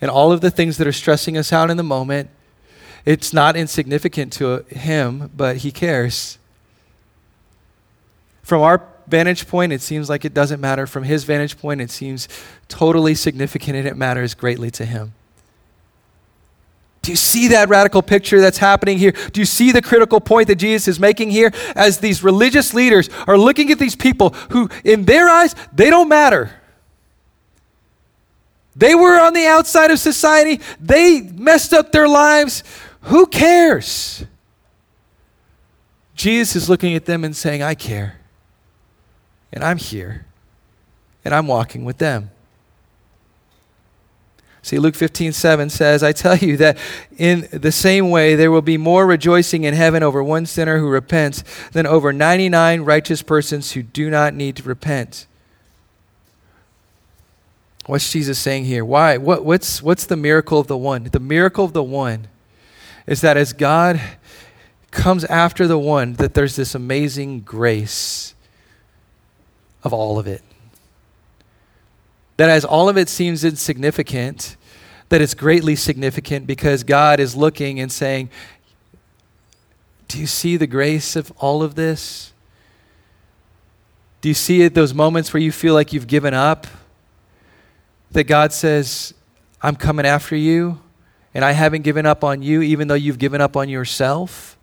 and 0.00 0.10
all 0.10 0.32
of 0.32 0.40
the 0.40 0.50
things 0.50 0.76
that 0.78 0.86
are 0.86 0.92
stressing 0.92 1.36
us 1.36 1.52
out 1.52 1.70
in 1.70 1.76
the 1.76 1.82
moment, 1.82 2.30
it's 3.04 3.32
not 3.32 3.56
insignificant 3.56 4.32
to 4.34 4.64
him, 4.68 5.30
but 5.36 5.58
he 5.58 5.70
cares. 5.70 6.38
From 8.42 8.62
our 8.62 8.82
vantage 9.06 9.46
point, 9.46 9.72
it 9.72 9.82
seems 9.82 10.08
like 10.08 10.24
it 10.24 10.34
doesn't 10.34 10.60
matter. 10.60 10.86
From 10.86 11.04
his 11.04 11.24
vantage 11.24 11.58
point, 11.58 11.80
it 11.80 11.90
seems 11.90 12.28
totally 12.68 13.14
significant 13.14 13.76
and 13.76 13.86
it 13.86 13.96
matters 13.96 14.34
greatly 14.34 14.70
to 14.72 14.84
him. 14.84 15.12
Do 17.04 17.12
you 17.12 17.16
see 17.16 17.48
that 17.48 17.68
radical 17.68 18.00
picture 18.00 18.40
that's 18.40 18.56
happening 18.56 18.96
here? 18.96 19.12
Do 19.12 19.40
you 19.40 19.44
see 19.44 19.72
the 19.72 19.82
critical 19.82 20.20
point 20.20 20.48
that 20.48 20.54
Jesus 20.56 20.88
is 20.88 20.98
making 20.98 21.30
here 21.30 21.52
as 21.76 21.98
these 21.98 22.24
religious 22.24 22.72
leaders 22.72 23.10
are 23.26 23.36
looking 23.36 23.70
at 23.70 23.78
these 23.78 23.94
people 23.94 24.30
who, 24.50 24.70
in 24.84 25.04
their 25.04 25.28
eyes, 25.28 25.54
they 25.70 25.90
don't 25.90 26.08
matter? 26.08 26.50
They 28.74 28.94
were 28.94 29.20
on 29.20 29.34
the 29.34 29.44
outside 29.46 29.90
of 29.90 29.98
society, 29.98 30.62
they 30.80 31.20
messed 31.20 31.74
up 31.74 31.92
their 31.92 32.08
lives. 32.08 32.64
Who 33.02 33.26
cares? 33.26 34.24
Jesus 36.14 36.56
is 36.56 36.70
looking 36.70 36.94
at 36.94 37.04
them 37.04 37.22
and 37.22 37.36
saying, 37.36 37.62
I 37.62 37.74
care 37.74 38.18
and 39.52 39.62
I'm 39.62 39.76
here, 39.76 40.24
and 41.22 41.34
I'm 41.34 41.46
walking 41.46 41.84
with 41.84 41.98
them. 41.98 42.30
See, 44.64 44.78
Luke 44.78 44.94
15, 44.94 45.34
7 45.34 45.68
says, 45.68 46.02
I 46.02 46.12
tell 46.12 46.38
you 46.38 46.56
that 46.56 46.78
in 47.18 47.46
the 47.52 47.70
same 47.70 48.08
way 48.08 48.34
there 48.34 48.50
will 48.50 48.62
be 48.62 48.78
more 48.78 49.06
rejoicing 49.06 49.64
in 49.64 49.74
heaven 49.74 50.02
over 50.02 50.24
one 50.24 50.46
sinner 50.46 50.78
who 50.78 50.88
repents 50.88 51.44
than 51.72 51.86
over 51.86 52.14
99 52.14 52.80
righteous 52.80 53.20
persons 53.20 53.72
who 53.72 53.82
do 53.82 54.08
not 54.08 54.32
need 54.32 54.56
to 54.56 54.62
repent. 54.62 55.26
What's 57.84 58.10
Jesus 58.10 58.38
saying 58.38 58.64
here? 58.64 58.86
Why? 58.86 59.18
What, 59.18 59.44
what's, 59.44 59.82
what's 59.82 60.06
the 60.06 60.16
miracle 60.16 60.60
of 60.60 60.66
the 60.66 60.78
one? 60.78 61.04
The 61.04 61.20
miracle 61.20 61.66
of 61.66 61.74
the 61.74 61.82
one 61.82 62.28
is 63.06 63.20
that 63.20 63.36
as 63.36 63.52
God 63.52 64.00
comes 64.90 65.24
after 65.24 65.66
the 65.66 65.78
one, 65.78 66.14
that 66.14 66.32
there's 66.32 66.56
this 66.56 66.74
amazing 66.74 67.40
grace 67.40 68.34
of 69.82 69.92
all 69.92 70.18
of 70.18 70.26
it. 70.26 70.42
That 72.36 72.50
as 72.50 72.64
all 72.64 72.88
of 72.88 72.96
it 72.96 73.08
seems 73.08 73.44
insignificant, 73.44 74.56
that 75.08 75.20
it's 75.20 75.34
greatly 75.34 75.76
significant 75.76 76.46
because 76.46 76.82
God 76.82 77.20
is 77.20 77.36
looking 77.36 77.78
and 77.78 77.92
saying, 77.92 78.30
Do 80.08 80.18
you 80.18 80.26
see 80.26 80.56
the 80.56 80.66
grace 80.66 81.16
of 81.16 81.32
all 81.38 81.62
of 81.62 81.74
this? 81.74 82.32
Do 84.20 84.28
you 84.28 84.34
see 84.34 84.62
it 84.62 84.74
those 84.74 84.94
moments 84.94 85.34
where 85.34 85.42
you 85.42 85.52
feel 85.52 85.74
like 85.74 85.92
you've 85.92 86.06
given 86.06 86.32
up? 86.32 86.66
That 88.12 88.24
God 88.24 88.52
says, 88.52 89.12
I'm 89.60 89.76
coming 89.76 90.06
after 90.06 90.34
you, 90.34 90.80
and 91.34 91.44
I 91.44 91.52
haven't 91.52 91.82
given 91.82 92.06
up 92.06 92.24
on 92.24 92.42
you, 92.42 92.62
even 92.62 92.88
though 92.88 92.94
you've 92.94 93.18
given 93.18 93.40
up 93.40 93.56
on 93.56 93.68
yourself? 93.68 94.56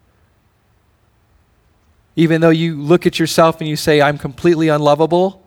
Even 2.16 2.42
though 2.42 2.50
you 2.50 2.82
look 2.82 3.06
at 3.06 3.20
yourself 3.20 3.62
and 3.62 3.70
you 3.70 3.76
say, 3.76 4.02
I'm 4.02 4.18
completely 4.18 4.68
unlovable? 4.68 5.44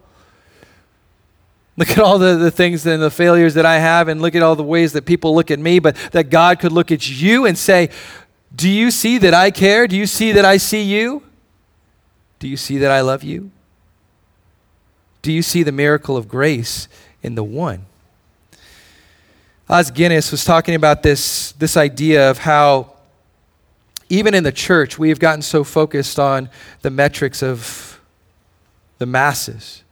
Look 1.77 1.91
at 1.91 1.99
all 1.99 2.19
the, 2.19 2.37
the 2.37 2.51
things 2.51 2.87
and 2.87 3.03
the 3.03 3.11
failures 3.11 3.55
that 3.55 3.67
I 3.67 3.79
have, 3.79 4.07
and 4.09 4.23
look 4.23 4.35
at 4.35 4.43
all 4.43 4.55
the 4.55 4.63
ways 4.63 4.93
that 4.93 5.07
people 5.07 5.35
look 5.35 5.51
at 5.51 5.59
me, 5.59 5.81
but 5.81 5.97
that 6.13 6.31
God 6.31 6.61
could 6.61 6.73
look 6.73 6.93
at 6.93 7.09
you 7.09 7.47
and 7.47 7.59
say, 7.59 7.91
Do 8.55 8.69
you 8.69 8.91
see 8.91 9.19
that 9.19 9.35
I 9.35 9.51
care? 9.51 9.89
Do 9.89 9.97
you 9.97 10.07
see 10.07 10.33
that 10.33 10.45
I 10.45 10.57
see 10.57 10.83
you? 10.83 11.23
Do 12.39 12.47
you 12.47 12.57
see 12.57 12.79
that 12.79 12.91
I 12.91 13.01
love 13.01 13.25
you? 13.25 13.51
Do 15.23 15.33
you 15.33 15.43
see 15.43 15.63
the 15.63 15.73
miracle 15.73 16.17
of 16.17 16.29
grace 16.29 16.87
in 17.23 17.35
the 17.35 17.45
one? 17.45 17.87
Os 19.69 19.91
Guinness 19.91 20.31
was 20.31 20.45
talking 20.45 20.75
about 20.75 21.03
this, 21.03 21.53
this 21.53 21.77
idea 21.77 22.31
of 22.31 22.39
how, 22.39 22.93
even 24.11 24.35
in 24.35 24.45
the 24.45 24.53
church, 24.53 24.99
we 24.99 25.09
have 25.09 25.19
gotten 25.19 25.41
so 25.41 25.65
focused 25.65 26.21
on 26.21 26.51
the 26.83 26.91
metrics 26.91 27.43
of 27.43 27.99
the 28.99 29.07
masses 29.07 29.84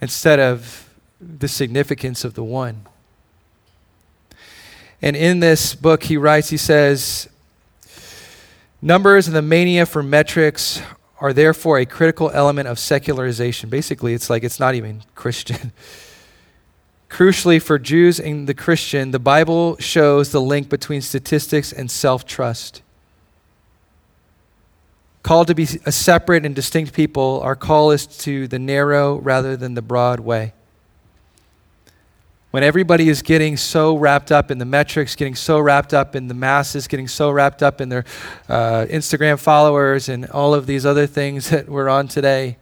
instead 0.00 0.40
of 0.40 0.88
the 1.20 1.48
significance 1.48 2.24
of 2.24 2.34
the 2.34 2.44
one. 2.44 2.86
And 5.00 5.16
in 5.16 5.40
this 5.40 5.74
book, 5.74 6.04
he 6.04 6.16
writes, 6.16 6.50
he 6.50 6.56
says, 6.56 7.28
Numbers 8.80 9.26
and 9.26 9.34
the 9.34 9.42
mania 9.42 9.86
for 9.86 10.02
metrics 10.02 10.82
are 11.20 11.32
therefore 11.32 11.78
a 11.78 11.86
critical 11.86 12.30
element 12.32 12.68
of 12.68 12.78
secularization. 12.78 13.70
Basically, 13.70 14.12
it's 14.12 14.28
like 14.28 14.44
it's 14.44 14.60
not 14.60 14.74
even 14.74 15.02
Christian. 15.14 15.72
Crucially, 17.08 17.62
for 17.62 17.78
Jews 17.78 18.18
and 18.18 18.46
the 18.46 18.54
Christian, 18.54 19.10
the 19.10 19.18
Bible 19.18 19.76
shows 19.78 20.32
the 20.32 20.40
link 20.40 20.68
between 20.68 21.00
statistics 21.00 21.72
and 21.72 21.90
self 21.90 22.26
trust. 22.26 22.82
Called 25.24 25.46
to 25.46 25.54
be 25.54 25.66
a 25.86 25.90
separate 25.90 26.44
and 26.44 26.54
distinct 26.54 26.92
people, 26.92 27.40
our 27.42 27.56
call 27.56 27.92
is 27.92 28.06
to 28.06 28.46
the 28.46 28.58
narrow 28.58 29.16
rather 29.16 29.56
than 29.56 29.72
the 29.72 29.80
broad 29.80 30.20
way. 30.20 30.52
When 32.50 32.62
everybody 32.62 33.08
is 33.08 33.22
getting 33.22 33.56
so 33.56 33.96
wrapped 33.96 34.30
up 34.30 34.50
in 34.50 34.58
the 34.58 34.66
metrics, 34.66 35.16
getting 35.16 35.34
so 35.34 35.58
wrapped 35.60 35.94
up 35.94 36.14
in 36.14 36.28
the 36.28 36.34
masses, 36.34 36.86
getting 36.86 37.08
so 37.08 37.30
wrapped 37.30 37.62
up 37.62 37.80
in 37.80 37.88
their 37.88 38.04
uh, 38.50 38.84
Instagram 38.90 39.38
followers 39.38 40.10
and 40.10 40.26
all 40.26 40.52
of 40.52 40.66
these 40.66 40.84
other 40.84 41.06
things 41.06 41.48
that 41.50 41.70
we're 41.70 41.88
on 41.88 42.06
today, 42.06 42.58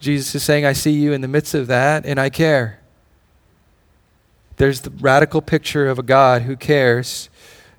Jesus 0.00 0.34
is 0.34 0.42
saying, 0.42 0.64
I 0.64 0.72
see 0.72 0.92
you 0.92 1.12
in 1.12 1.20
the 1.20 1.28
midst 1.28 1.52
of 1.52 1.66
that 1.66 2.06
and 2.06 2.18
I 2.18 2.30
care. 2.30 2.80
There's 4.56 4.80
the 4.80 4.90
radical 4.90 5.42
picture 5.42 5.88
of 5.88 5.98
a 5.98 6.02
God 6.02 6.42
who 6.42 6.56
cares 6.56 7.28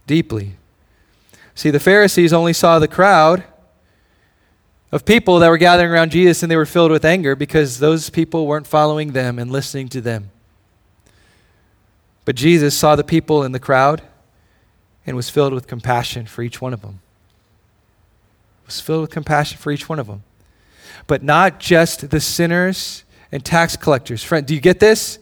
deeply. 0.05 0.58
See, 1.59 1.71
the 1.71 1.79
Pharisees 1.81 2.31
only 2.31 2.53
saw 2.53 2.79
the 2.79 2.87
crowd 2.87 3.43
of 4.93 5.03
people 5.03 5.39
that 5.39 5.49
were 5.49 5.57
gathering 5.57 5.91
around 5.91 6.09
Jesus 6.09 6.41
and 6.41 6.49
they 6.49 6.55
were 6.55 6.65
filled 6.65 6.89
with 6.89 7.03
anger 7.03 7.35
because 7.35 7.79
those 7.79 8.09
people 8.09 8.47
weren't 8.47 8.65
following 8.65 9.11
them 9.11 9.37
and 9.37 9.51
listening 9.51 9.89
to 9.89 9.99
them. 9.99 10.31
But 12.23 12.37
Jesus 12.37 12.77
saw 12.77 12.95
the 12.95 13.03
people 13.03 13.43
in 13.43 13.51
the 13.51 13.59
crowd 13.59 14.01
and 15.05 15.17
was 15.17 15.29
filled 15.29 15.51
with 15.51 15.67
compassion 15.67 16.25
for 16.27 16.43
each 16.43 16.61
one 16.61 16.71
of 16.73 16.81
them. 16.81 17.01
Was 18.65 18.79
filled 18.79 19.01
with 19.01 19.11
compassion 19.11 19.57
for 19.57 19.73
each 19.73 19.89
one 19.89 19.99
of 19.99 20.07
them. 20.07 20.23
But 21.07 21.23
not 21.23 21.59
just 21.59 22.09
the 22.09 22.21
sinners 22.21 23.03
and 23.33 23.43
tax 23.43 23.75
collectors. 23.75 24.23
Friend, 24.23 24.47
do 24.47 24.55
you 24.55 24.61
get 24.61 24.79
this? 24.79 25.19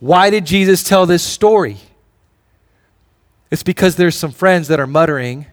Why 0.00 0.28
did 0.28 0.44
Jesus 0.44 0.82
tell 0.82 1.06
this 1.06 1.22
story? 1.22 1.76
It's 3.48 3.62
because 3.62 3.94
there's 3.94 4.16
some 4.16 4.32
friends 4.32 4.66
that 4.66 4.80
are 4.80 4.86
muttering 4.88 5.46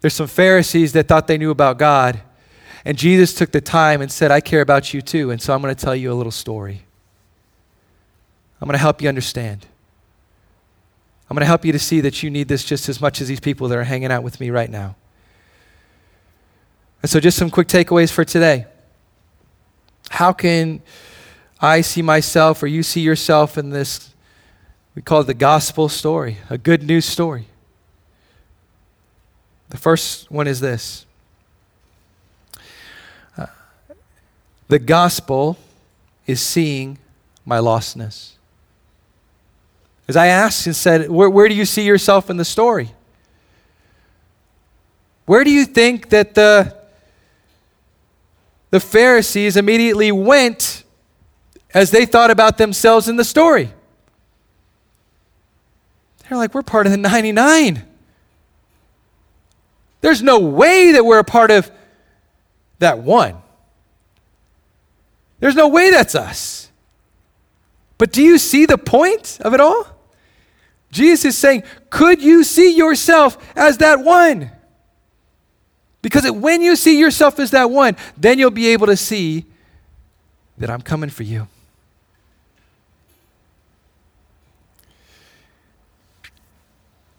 there's 0.00 0.14
some 0.14 0.26
Pharisees 0.26 0.92
that 0.92 1.08
thought 1.08 1.26
they 1.26 1.38
knew 1.38 1.50
about 1.50 1.78
God. 1.78 2.20
And 2.84 2.96
Jesus 2.96 3.34
took 3.34 3.50
the 3.50 3.60
time 3.60 4.00
and 4.00 4.10
said, 4.10 4.30
I 4.30 4.40
care 4.40 4.60
about 4.60 4.94
you 4.94 5.02
too. 5.02 5.30
And 5.30 5.42
so 5.42 5.54
I'm 5.54 5.60
going 5.60 5.74
to 5.74 5.84
tell 5.84 5.96
you 5.96 6.12
a 6.12 6.14
little 6.14 6.32
story. 6.32 6.84
I'm 8.60 8.66
going 8.66 8.74
to 8.74 8.78
help 8.78 9.02
you 9.02 9.08
understand. 9.08 9.66
I'm 11.28 11.34
going 11.34 11.42
to 11.42 11.46
help 11.46 11.64
you 11.64 11.72
to 11.72 11.78
see 11.78 12.00
that 12.00 12.22
you 12.22 12.30
need 12.30 12.48
this 12.48 12.64
just 12.64 12.88
as 12.88 13.00
much 13.00 13.20
as 13.20 13.28
these 13.28 13.40
people 13.40 13.68
that 13.68 13.76
are 13.76 13.84
hanging 13.84 14.10
out 14.10 14.22
with 14.22 14.40
me 14.40 14.50
right 14.50 14.70
now. 14.70 14.96
And 17.02 17.10
so, 17.10 17.20
just 17.20 17.36
some 17.36 17.50
quick 17.50 17.68
takeaways 17.68 18.10
for 18.10 18.24
today. 18.24 18.66
How 20.10 20.32
can 20.32 20.80
I 21.60 21.82
see 21.82 22.02
myself 22.02 22.62
or 22.62 22.66
you 22.66 22.82
see 22.82 23.02
yourself 23.02 23.58
in 23.58 23.70
this? 23.70 24.14
We 24.94 25.02
call 25.02 25.20
it 25.20 25.26
the 25.26 25.34
gospel 25.34 25.88
story, 25.88 26.38
a 26.50 26.58
good 26.58 26.82
news 26.82 27.04
story. 27.04 27.46
The 29.70 29.76
first 29.76 30.30
one 30.30 30.46
is 30.46 30.60
this 30.60 31.04
uh, 33.36 33.46
the 34.68 34.78
gospel 34.78 35.58
is 36.26 36.40
seeing 36.40 36.98
my 37.44 37.58
lostness. 37.58 38.32
As 40.06 40.16
I 40.16 40.28
asked 40.28 40.66
and 40.66 40.74
said, 40.74 41.10
where, 41.10 41.28
where 41.28 41.48
do 41.48 41.54
you 41.54 41.66
see 41.66 41.84
yourself 41.84 42.30
in 42.30 42.38
the 42.38 42.44
story? 42.44 42.92
Where 45.26 45.44
do 45.44 45.50
you 45.50 45.66
think 45.66 46.08
that 46.08 46.34
the, 46.34 46.74
the 48.70 48.80
Pharisees 48.80 49.58
immediately 49.58 50.10
went 50.10 50.84
as 51.74 51.90
they 51.90 52.06
thought 52.06 52.30
about 52.30 52.56
themselves 52.56 53.08
in 53.08 53.16
the 53.16 53.24
story? 53.24 53.70
They're 56.26 56.38
like, 56.38 56.54
we're 56.54 56.62
part 56.62 56.86
of 56.86 56.92
the 56.92 56.98
99. 56.98 57.84
There's 60.00 60.22
no 60.22 60.38
way 60.38 60.92
that 60.92 61.04
we're 61.04 61.18
a 61.18 61.24
part 61.24 61.50
of 61.50 61.70
that 62.78 62.98
one. 62.98 63.36
There's 65.40 65.54
no 65.56 65.68
way 65.68 65.90
that's 65.90 66.14
us. 66.14 66.70
But 67.96 68.12
do 68.12 68.22
you 68.22 68.38
see 68.38 68.66
the 68.66 68.78
point 68.78 69.38
of 69.40 69.54
it 69.54 69.60
all? 69.60 69.86
Jesus 70.90 71.24
is 71.26 71.38
saying, 71.38 71.64
could 71.90 72.22
you 72.22 72.44
see 72.44 72.76
yourself 72.76 73.36
as 73.56 73.78
that 73.78 74.00
one? 74.00 74.50
Because 76.00 76.30
when 76.30 76.62
you 76.62 76.76
see 76.76 76.98
yourself 76.98 77.38
as 77.38 77.50
that 77.50 77.70
one, 77.70 77.96
then 78.16 78.38
you'll 78.38 78.50
be 78.50 78.68
able 78.68 78.86
to 78.86 78.96
see 78.96 79.44
that 80.56 80.70
I'm 80.70 80.80
coming 80.80 81.10
for 81.10 81.24
you. 81.24 81.48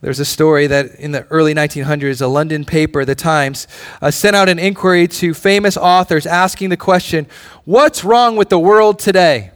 There's 0.01 0.19
a 0.19 0.25
story 0.25 0.67
that 0.67 0.95
in 0.95 1.11
the 1.11 1.25
early 1.25 1.53
1900s, 1.53 2.21
a 2.21 2.27
London 2.27 2.63
paper, 2.63 3.03
The 3.03 3.15
Times, 3.15 3.67
uh, 4.01 4.11
sent 4.11 4.35
out 4.35 4.47
an 4.47 4.57
inquiry 4.57 5.07
to 5.07 5.33
famous 5.33 5.75
authors 5.75 6.25
asking 6.25 6.69
the 6.69 6.77
question 6.77 7.27
What's 7.65 8.03
wrong 8.03 8.37
with 8.37 8.49
the 8.49 8.59
world 8.59 8.99
today? 8.99 9.51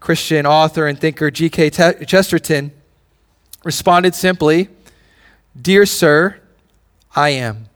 Christian 0.00 0.46
author 0.46 0.86
and 0.86 0.98
thinker 0.98 1.30
G.K. 1.30 1.68
Chesterton 1.70 2.72
responded 3.62 4.14
simply 4.14 4.68
Dear 5.60 5.84
Sir, 5.84 6.40
I 7.14 7.30
am. 7.30 7.66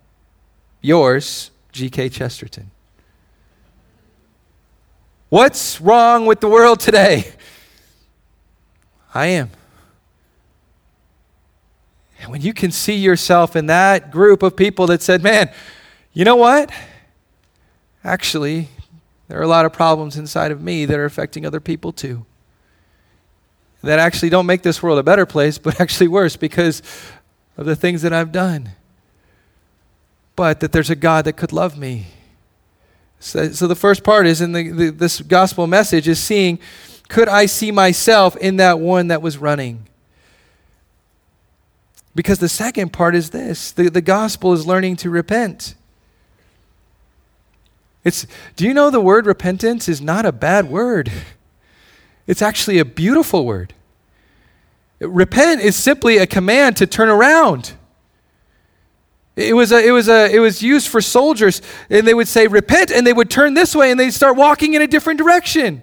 Yours, 0.81 1.51
G.K. 1.73 2.09
Chesterton. 2.09 2.71
What's 5.29 5.81
wrong 5.81 6.25
with 6.25 6.41
the 6.41 6.49
world 6.49 6.81
today? 6.81 7.33
I 9.15 9.27
am. 9.27 9.51
And 12.25 12.33
when 12.33 12.41
you 12.41 12.55
can 12.55 12.71
see 12.71 12.95
yourself 12.95 13.55
in 13.55 13.67
that 13.67 14.11
group 14.11 14.43
of 14.43 14.57
people 14.57 14.87
that 14.87 15.03
said, 15.03 15.23
man, 15.23 15.53
you 16.15 16.25
know 16.25 16.37
what? 16.37 16.71
Actually, 18.03 18.69
there 19.29 19.39
are 19.39 19.43
a 19.43 19.47
lot 19.47 19.67
of 19.67 19.75
problems 19.75 20.17
inside 20.17 20.51
of 20.51 20.63
me 20.63 20.87
that 20.87 20.99
are 20.99 21.05
affecting 21.05 21.45
other 21.45 21.61
people 21.61 21.93
too. 21.93 22.25
That 23.83 23.99
actually 23.99 24.31
don't 24.31 24.47
make 24.47 24.63
this 24.63 24.83
world 24.83 24.99
a 24.99 25.03
better 25.03 25.27
place, 25.27 25.59
but 25.59 25.79
actually 25.83 26.09
worse 26.09 26.35
because 26.35 26.81
of 27.59 27.67
the 27.67 27.77
things 27.77 28.01
that 28.01 28.15
I've 28.15 28.33
done. 28.33 28.71
But 30.35 30.61
that 30.61 30.73
there's 30.73 30.89
a 30.89 30.97
God 30.97 31.27
that 31.27 31.35
could 31.35 31.53
love 31.53 31.77
me. 31.77 32.07
So, 33.21 33.51
so 33.51 33.67
the 33.67 33.77
first 33.77 34.03
part 34.03 34.27
is 34.27 34.41
in 34.41 34.53
the, 34.53 34.71
the, 34.71 34.91
this 34.91 35.21
gospel 35.21 35.67
message 35.67 36.09
is 36.09 36.21
seeing 36.21 36.59
could 37.09 37.29
I 37.29 37.45
see 37.45 37.71
myself 37.71 38.35
in 38.39 38.57
that 38.57 38.81
one 38.81 39.09
that 39.09 39.21
was 39.21 39.37
running? 39.37 39.87
Because 42.15 42.39
the 42.39 42.49
second 42.49 42.93
part 42.93 43.15
is 43.15 43.31
this 43.31 43.73
the, 43.73 43.91
the 43.91 44.01
gospel 44.01 44.53
is 44.53 44.67
learning 44.67 44.97
to 44.97 45.11
repent. 45.11 45.75
It's, 48.05 48.27
do 48.55 48.67
you 48.67 48.75
know 48.75 48.91
the 48.91 49.01
word 49.01 49.27
repentance 49.27 49.89
is 49.89 50.01
not 50.01 50.27
a 50.27 50.33
bad 50.33 50.71
word? 50.71 51.11
It's 52.27 52.41
actually 52.41 52.79
a 52.79 52.87
beautiful 52.87 53.45
word. 53.45 53.75
Repent 54.99 55.61
is 55.61 55.77
simply 55.77 56.17
a 56.17 56.27
command 56.27 56.79
to 56.79 56.87
turn 56.87 57.11
around. 57.11 57.75
It 59.37 59.55
was, 59.55 59.73
a, 59.73 59.87
it, 59.87 59.91
was 59.91 60.09
a, 60.09 60.35
it 60.35 60.39
was 60.39 60.63
used 60.63 60.89
for 60.89 61.03
soldiers, 61.03 61.61
and 61.91 62.07
they 62.07 62.15
would 62.15 62.29
say, 62.29 62.47
Repent, 62.47 62.91
and 62.91 63.07
they 63.07 63.13
would 63.13 63.29
turn 63.29 63.53
this 63.53 63.77
way, 63.77 63.91
and 63.91 64.01
they'd 64.01 64.13
start 64.13 64.37
walking 64.37 64.73
in 64.73 64.81
a 64.81 64.87
different 64.87 65.19
direction. 65.19 65.83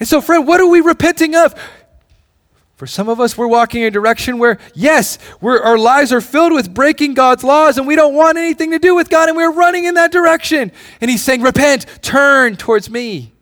And 0.00 0.08
so, 0.08 0.20
friend, 0.20 0.46
what 0.46 0.60
are 0.60 0.66
we 0.66 0.80
repenting 0.80 1.34
of? 1.34 1.54
For 2.78 2.86
some 2.86 3.08
of 3.08 3.18
us, 3.18 3.36
we're 3.36 3.48
walking 3.48 3.82
in 3.82 3.88
a 3.88 3.90
direction 3.90 4.38
where, 4.38 4.56
yes, 4.72 5.18
our 5.42 5.76
lives 5.76 6.12
are 6.12 6.20
filled 6.20 6.52
with 6.52 6.72
breaking 6.72 7.14
God's 7.14 7.42
laws 7.42 7.76
and 7.76 7.88
we 7.88 7.96
don't 7.96 8.14
want 8.14 8.38
anything 8.38 8.70
to 8.70 8.78
do 8.78 8.94
with 8.94 9.10
God 9.10 9.28
and 9.28 9.36
we're 9.36 9.50
running 9.50 9.84
in 9.84 9.94
that 9.94 10.12
direction. 10.12 10.70
And 11.00 11.10
He's 11.10 11.20
saying, 11.20 11.42
Repent, 11.42 11.86
turn 12.02 12.54
towards 12.54 12.88
me. 12.88 13.32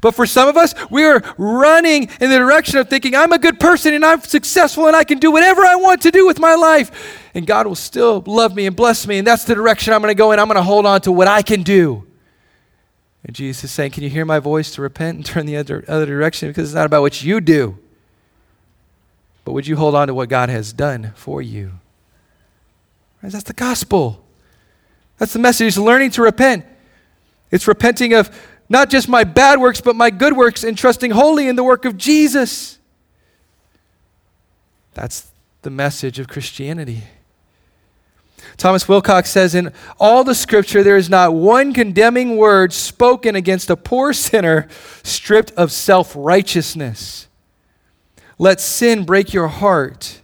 But 0.00 0.14
for 0.14 0.24
some 0.24 0.48
of 0.48 0.56
us, 0.56 0.74
we 0.90 1.04
are 1.04 1.22
running 1.36 2.08
in 2.18 2.30
the 2.30 2.38
direction 2.38 2.78
of 2.78 2.88
thinking, 2.88 3.14
I'm 3.14 3.30
a 3.30 3.38
good 3.38 3.60
person 3.60 3.92
and 3.92 4.06
I'm 4.06 4.22
successful 4.22 4.86
and 4.86 4.96
I 4.96 5.04
can 5.04 5.18
do 5.18 5.30
whatever 5.30 5.62
I 5.62 5.76
want 5.76 6.00
to 6.02 6.10
do 6.10 6.26
with 6.26 6.38
my 6.40 6.54
life. 6.54 7.20
And 7.34 7.46
God 7.46 7.66
will 7.66 7.74
still 7.74 8.22
love 8.26 8.54
me 8.54 8.64
and 8.64 8.74
bless 8.74 9.06
me. 9.06 9.18
And 9.18 9.26
that's 9.26 9.44
the 9.44 9.54
direction 9.54 9.92
I'm 9.92 10.00
going 10.00 10.08
to 10.10 10.18
go 10.18 10.32
in. 10.32 10.38
I'm 10.38 10.46
going 10.46 10.56
to 10.56 10.62
hold 10.62 10.86
on 10.86 11.02
to 11.02 11.12
what 11.12 11.28
I 11.28 11.42
can 11.42 11.62
do. 11.62 12.06
And 13.24 13.36
Jesus 13.36 13.64
is 13.64 13.70
saying, 13.70 13.92
Can 13.92 14.02
you 14.02 14.10
hear 14.10 14.24
my 14.24 14.38
voice 14.38 14.72
to 14.72 14.82
repent 14.82 15.16
and 15.16 15.26
turn 15.26 15.46
the 15.46 15.56
other, 15.56 15.84
other 15.86 16.06
direction? 16.06 16.48
Because 16.48 16.70
it's 16.70 16.74
not 16.74 16.86
about 16.86 17.02
what 17.02 17.22
you 17.22 17.40
do, 17.40 17.78
but 19.44 19.52
would 19.52 19.66
you 19.66 19.76
hold 19.76 19.94
on 19.94 20.08
to 20.08 20.14
what 20.14 20.28
God 20.28 20.48
has 20.48 20.72
done 20.72 21.12
for 21.14 21.40
you? 21.40 21.72
That's 23.22 23.44
the 23.44 23.52
gospel. 23.52 24.24
That's 25.18 25.32
the 25.32 25.38
message. 25.38 25.68
It's 25.68 25.78
learning 25.78 26.10
to 26.12 26.22
repent. 26.22 26.64
It's 27.52 27.68
repenting 27.68 28.14
of 28.14 28.30
not 28.68 28.90
just 28.90 29.08
my 29.08 29.22
bad 29.22 29.60
works, 29.60 29.80
but 29.80 29.94
my 29.94 30.10
good 30.10 30.32
works 30.32 30.64
and 30.64 30.76
trusting 30.76 31.12
wholly 31.12 31.46
in 31.46 31.54
the 31.54 31.62
work 31.62 31.84
of 31.84 31.96
Jesus. 31.96 32.78
That's 34.94 35.30
the 35.62 35.70
message 35.70 36.18
of 36.18 36.26
Christianity. 36.26 37.02
Thomas 38.56 38.88
Wilcox 38.88 39.30
says 39.30 39.54
In 39.54 39.72
all 39.98 40.24
the 40.24 40.34
scripture, 40.34 40.82
there 40.82 40.96
is 40.96 41.10
not 41.10 41.34
one 41.34 41.72
condemning 41.72 42.36
word 42.36 42.72
spoken 42.72 43.34
against 43.34 43.70
a 43.70 43.76
poor 43.76 44.12
sinner 44.12 44.68
stripped 45.02 45.52
of 45.52 45.72
self 45.72 46.12
righteousness. 46.16 47.28
Let 48.38 48.60
sin 48.60 49.04
break 49.04 49.32
your 49.32 49.48
heart, 49.48 50.20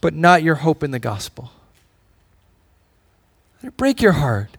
but 0.00 0.14
not 0.14 0.42
your 0.42 0.56
hope 0.56 0.82
in 0.82 0.90
the 0.90 0.98
gospel. 0.98 1.52
Let 3.62 3.68
it 3.68 3.76
break 3.76 4.02
your 4.02 4.12
heart. 4.12 4.56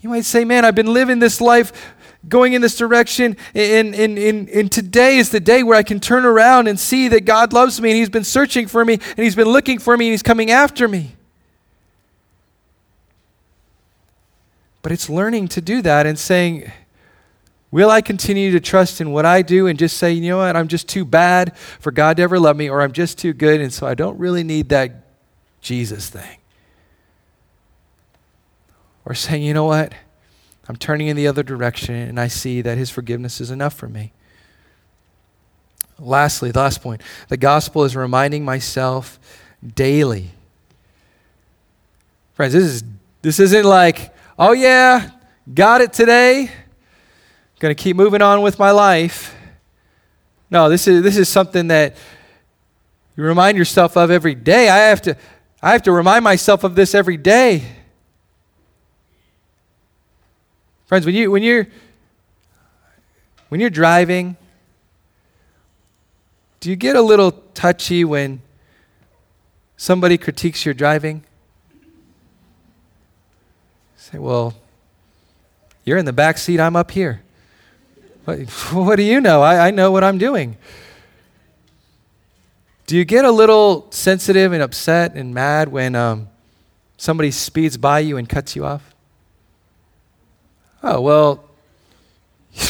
You 0.00 0.10
might 0.10 0.24
say, 0.24 0.44
Man, 0.44 0.64
I've 0.64 0.74
been 0.74 0.92
living 0.92 1.18
this 1.18 1.40
life 1.40 1.94
going 2.28 2.52
in 2.52 2.60
this 2.60 2.76
direction, 2.76 3.36
and, 3.54 3.94
and, 3.94 4.18
and, 4.18 4.48
and 4.48 4.70
today 4.70 5.16
is 5.16 5.30
the 5.30 5.40
day 5.40 5.62
where 5.62 5.76
I 5.76 5.82
can 5.82 6.00
turn 6.00 6.26
around 6.26 6.68
and 6.68 6.78
see 6.78 7.08
that 7.08 7.24
God 7.24 7.52
loves 7.52 7.80
me, 7.80 7.90
and 7.90 7.96
He's 7.96 8.10
been 8.10 8.24
searching 8.24 8.66
for 8.66 8.84
me, 8.84 8.94
and 8.94 9.24
He's 9.24 9.36
been 9.36 9.48
looking 9.48 9.78
for 9.78 9.96
me, 9.96 10.06
and 10.06 10.12
He's 10.12 10.22
coming 10.22 10.50
after 10.50 10.86
me. 10.86 11.16
But 14.82 14.92
it's 14.92 15.08
learning 15.08 15.48
to 15.48 15.60
do 15.60 15.82
that 15.82 16.06
and 16.06 16.18
saying, 16.18 16.70
Will 17.70 17.90
I 17.90 18.00
continue 18.00 18.50
to 18.50 18.60
trust 18.60 19.00
in 19.00 19.12
what 19.12 19.24
I 19.24 19.42
do 19.42 19.68
and 19.68 19.78
just 19.78 19.96
say, 19.96 20.12
you 20.12 20.28
know 20.28 20.38
what, 20.38 20.56
I'm 20.56 20.66
just 20.66 20.88
too 20.88 21.04
bad 21.04 21.56
for 21.56 21.92
God 21.92 22.16
to 22.16 22.22
ever 22.22 22.38
love 22.38 22.56
me, 22.56 22.68
or 22.68 22.82
I'm 22.82 22.92
just 22.92 23.16
too 23.16 23.32
good, 23.32 23.60
and 23.60 23.72
so 23.72 23.86
I 23.86 23.94
don't 23.94 24.18
really 24.18 24.42
need 24.42 24.70
that 24.70 25.04
Jesus 25.60 26.08
thing? 26.08 26.38
Or 29.04 29.14
saying, 29.14 29.44
you 29.44 29.54
know 29.54 29.66
what, 29.66 29.92
I'm 30.68 30.76
turning 30.76 31.06
in 31.06 31.16
the 31.16 31.28
other 31.28 31.42
direction 31.42 31.94
and 31.94 32.18
I 32.18 32.28
see 32.28 32.60
that 32.62 32.76
His 32.76 32.90
forgiveness 32.90 33.40
is 33.40 33.50
enough 33.50 33.74
for 33.74 33.88
me. 33.88 34.12
Lastly, 35.98 36.50
the 36.50 36.60
last 36.60 36.82
point 36.82 37.02
the 37.28 37.36
gospel 37.36 37.84
is 37.84 37.94
reminding 37.94 38.44
myself 38.44 39.20
daily. 39.74 40.30
Friends, 42.34 42.52
this, 42.52 42.64
is, 42.64 42.84
this 43.22 43.38
isn't 43.38 43.64
like, 43.64 44.14
oh 44.40 44.52
yeah, 44.52 45.10
got 45.54 45.80
it 45.80 45.92
today 45.92 46.50
going 47.60 47.74
to 47.76 47.80
keep 47.80 47.94
moving 47.94 48.22
on 48.22 48.40
with 48.40 48.58
my 48.58 48.70
life. 48.70 49.34
No, 50.50 50.70
this 50.70 50.88
is, 50.88 51.02
this 51.02 51.18
is 51.18 51.28
something 51.28 51.68
that 51.68 51.94
you 53.16 53.22
remind 53.22 53.58
yourself 53.58 53.98
of 53.98 54.10
every 54.10 54.34
day. 54.34 54.70
I 54.70 54.78
have 54.88 55.02
to, 55.02 55.16
I 55.62 55.72
have 55.72 55.82
to 55.82 55.92
remind 55.92 56.24
myself 56.24 56.64
of 56.64 56.74
this 56.74 56.94
every 56.94 57.18
day. 57.18 57.64
Friends, 60.86 61.04
when, 61.04 61.14
you, 61.14 61.30
when, 61.30 61.42
you're, 61.42 61.68
when 63.50 63.60
you're 63.60 63.68
driving, 63.68 64.36
do 66.60 66.70
you 66.70 66.76
get 66.76 66.96
a 66.96 67.02
little 67.02 67.32
touchy 67.52 68.06
when 68.06 68.40
somebody 69.76 70.16
critiques 70.16 70.64
your 70.64 70.72
driving? 70.72 71.24
Say, 74.10 74.18
well, 74.18 74.54
you're 75.84 75.98
in 75.98 76.04
the 76.04 76.12
back 76.12 76.38
seat, 76.38 76.58
I'm 76.58 76.74
up 76.74 76.90
here. 76.90 77.22
What, 78.24 78.38
what 78.72 78.96
do 78.96 79.02
you 79.02 79.20
know? 79.20 79.42
I, 79.42 79.68
I 79.68 79.70
know 79.70 79.90
what 79.90 80.02
I'm 80.02 80.18
doing. 80.18 80.56
Do 82.86 82.96
you 82.96 83.04
get 83.04 83.24
a 83.24 83.30
little 83.30 83.86
sensitive 83.90 84.52
and 84.52 84.62
upset 84.62 85.14
and 85.14 85.32
mad 85.32 85.68
when 85.68 85.94
um, 85.94 86.28
somebody 86.96 87.30
speeds 87.30 87.76
by 87.76 88.00
you 88.00 88.16
and 88.16 88.28
cuts 88.28 88.56
you 88.56 88.64
off? 88.64 88.94
Oh, 90.82 91.00
well, 91.00 91.44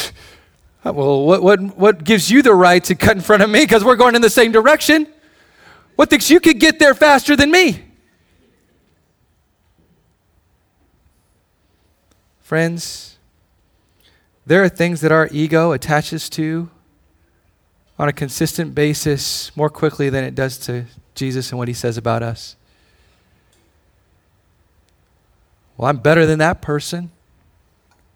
well, 0.85 1.25
what, 1.25 1.43
what, 1.43 1.61
what 1.79 2.05
gives 2.05 2.31
you 2.31 2.43
the 2.43 2.55
right 2.55 2.85
to 2.85 2.95
cut 2.95 3.17
in 3.17 3.23
front 3.23 3.43
of 3.43 3.49
me 3.49 3.61
because 3.61 3.83
we're 3.83 3.97
going 3.97 4.15
in 4.15 4.21
the 4.21 4.29
same 4.29 4.53
direction? 4.53 5.07
What 5.97 6.11
thinks 6.11 6.29
you 6.29 6.39
could 6.39 6.61
get 6.61 6.79
there 6.79 6.95
faster 6.95 7.35
than 7.35 7.51
me? 7.51 7.90
Friends, 12.51 13.17
there 14.45 14.65
are 14.65 14.69
things 14.69 15.03
that 15.03 15.13
our 15.13 15.29
ego 15.31 15.71
attaches 15.71 16.29
to 16.31 16.69
on 17.97 18.09
a 18.09 18.13
consistent 18.13 18.75
basis 18.75 19.57
more 19.57 19.71
quickly 19.71 20.11
than 20.11 20.25
it 20.25 20.35
does 20.35 20.59
to 20.67 20.87
Jesus 21.15 21.51
and 21.51 21.61
what 21.61 21.69
he 21.69 21.75
says 21.75 21.97
about 21.97 22.25
us. 22.25 22.57
Well, 25.77 25.89
I'm 25.89 25.99
better 25.99 26.27
than 26.27 26.41
that 26.41 26.61
person. 26.61 27.13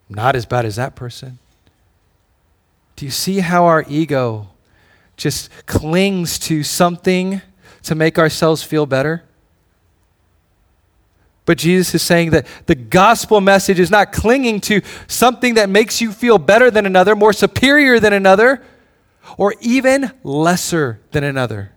not 0.08 0.34
as 0.34 0.46
bad 0.46 0.64
as 0.64 0.74
that 0.74 0.96
person. 0.96 1.38
Do 2.96 3.04
you 3.04 3.12
see 3.12 3.38
how 3.38 3.66
our 3.66 3.84
ego 3.88 4.48
just 5.16 5.48
clings 5.66 6.40
to 6.40 6.64
something 6.64 7.40
to 7.84 7.94
make 7.94 8.18
ourselves 8.18 8.64
feel 8.64 8.84
better? 8.84 9.22
But 11.46 11.58
Jesus 11.58 11.94
is 11.94 12.02
saying 12.02 12.30
that 12.30 12.46
the 12.66 12.74
gospel 12.74 13.40
message 13.40 13.78
is 13.78 13.90
not 13.90 14.12
clinging 14.12 14.60
to 14.62 14.80
something 15.06 15.54
that 15.54 15.68
makes 15.68 16.00
you 16.00 16.10
feel 16.10 16.38
better 16.38 16.70
than 16.70 16.86
another, 16.86 17.14
more 17.14 17.32
superior 17.32 18.00
than 18.00 18.12
another, 18.12 18.62
or 19.36 19.54
even 19.60 20.12
lesser 20.22 21.00
than 21.10 21.24
another. 21.24 21.72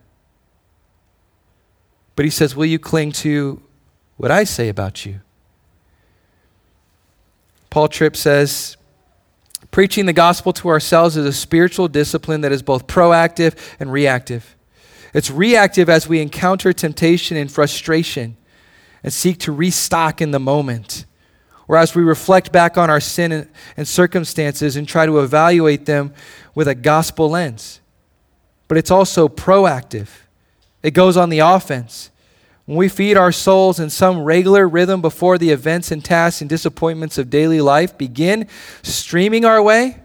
But 2.15 2.25
he 2.25 2.31
says, 2.31 2.55
Will 2.55 2.65
you 2.65 2.79
cling 2.79 3.11
to 3.13 3.61
what 4.15 4.31
I 4.31 4.45
say 4.45 4.69
about 4.69 5.05
you? 5.05 5.19
Paul 7.69 7.89
Tripp 7.89 8.15
says, 8.15 8.77
Preaching 9.69 10.05
the 10.05 10.13
gospel 10.13 10.53
to 10.53 10.69
ourselves 10.69 11.17
is 11.17 11.25
a 11.25 11.33
spiritual 11.33 11.89
discipline 11.89 12.41
that 12.41 12.53
is 12.53 12.61
both 12.61 12.87
proactive 12.87 13.55
and 13.79 13.91
reactive. 13.91 14.55
It's 15.13 15.29
reactive 15.29 15.89
as 15.89 16.07
we 16.07 16.21
encounter 16.21 16.71
temptation 16.71 17.35
and 17.35 17.51
frustration 17.51 18.37
and 19.03 19.13
seek 19.13 19.39
to 19.39 19.51
restock 19.51 20.21
in 20.21 20.31
the 20.31 20.39
moment. 20.39 21.05
Or 21.67 21.77
as 21.77 21.93
we 21.93 22.03
reflect 22.03 22.51
back 22.51 22.77
on 22.77 22.89
our 22.89 22.99
sin 22.99 23.49
and 23.75 23.87
circumstances 23.87 24.75
and 24.75 24.87
try 24.87 25.05
to 25.05 25.19
evaluate 25.19 25.85
them 25.85 26.13
with 26.55 26.67
a 26.67 26.75
gospel 26.75 27.29
lens. 27.29 27.81
But 28.67 28.77
it's 28.77 28.91
also 28.91 29.27
proactive, 29.27 30.09
it 30.83 30.91
goes 30.91 31.17
on 31.17 31.29
the 31.29 31.39
offense. 31.39 32.11
When 32.65 32.77
we 32.77 32.89
feed 32.89 33.15
our 33.15 33.31
souls 33.31 33.79
in 33.79 33.89
some 33.89 34.23
regular 34.23 34.67
rhythm 34.67 35.01
before 35.01 35.37
the 35.37 35.51
events 35.51 35.89
and 35.89 36.03
tasks 36.03 36.41
and 36.41 36.49
disappointments 36.49 37.17
of 37.17 37.29
daily 37.29 37.61
life 37.61 37.97
begin 37.97 38.49
streaming 38.83 39.45
our 39.45 39.63
way. 39.63 40.01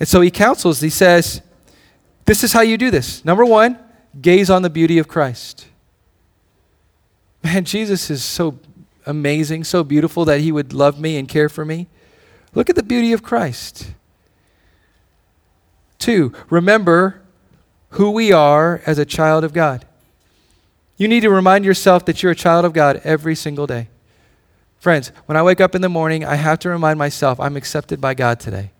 And 0.00 0.08
so 0.08 0.20
he 0.20 0.30
counsels, 0.32 0.80
he 0.80 0.90
says, 0.90 1.40
This 2.24 2.42
is 2.42 2.52
how 2.52 2.62
you 2.62 2.76
do 2.76 2.90
this. 2.90 3.24
Number 3.24 3.44
one, 3.44 3.78
gaze 4.20 4.50
on 4.50 4.62
the 4.62 4.70
beauty 4.70 4.98
of 4.98 5.06
Christ. 5.06 5.68
Man, 7.44 7.64
Jesus 7.66 8.10
is 8.10 8.24
so 8.24 8.58
amazing, 9.04 9.64
so 9.64 9.84
beautiful 9.84 10.24
that 10.24 10.40
he 10.40 10.50
would 10.50 10.72
love 10.72 10.98
me 10.98 11.18
and 11.18 11.28
care 11.28 11.50
for 11.50 11.64
me. 11.64 11.88
Look 12.54 12.70
at 12.70 12.76
the 12.76 12.82
beauty 12.82 13.12
of 13.12 13.22
Christ. 13.22 13.92
Two, 15.98 16.32
remember 16.48 17.20
who 17.90 18.10
we 18.10 18.32
are 18.32 18.80
as 18.86 18.98
a 18.98 19.04
child 19.04 19.44
of 19.44 19.52
God. 19.52 19.84
You 20.96 21.06
need 21.06 21.20
to 21.20 21.30
remind 21.30 21.66
yourself 21.66 22.06
that 22.06 22.22
you're 22.22 22.32
a 22.32 22.36
child 22.36 22.64
of 22.64 22.72
God 22.72 23.00
every 23.04 23.34
single 23.34 23.66
day. 23.66 23.88
Friends, 24.78 25.12
when 25.26 25.36
I 25.36 25.42
wake 25.42 25.60
up 25.60 25.74
in 25.74 25.82
the 25.82 25.88
morning, 25.88 26.24
I 26.24 26.36
have 26.36 26.58
to 26.60 26.70
remind 26.70 26.98
myself 26.98 27.38
I'm 27.38 27.56
accepted 27.56 28.00
by 28.00 28.14
God 28.14 28.40
today. 28.40 28.70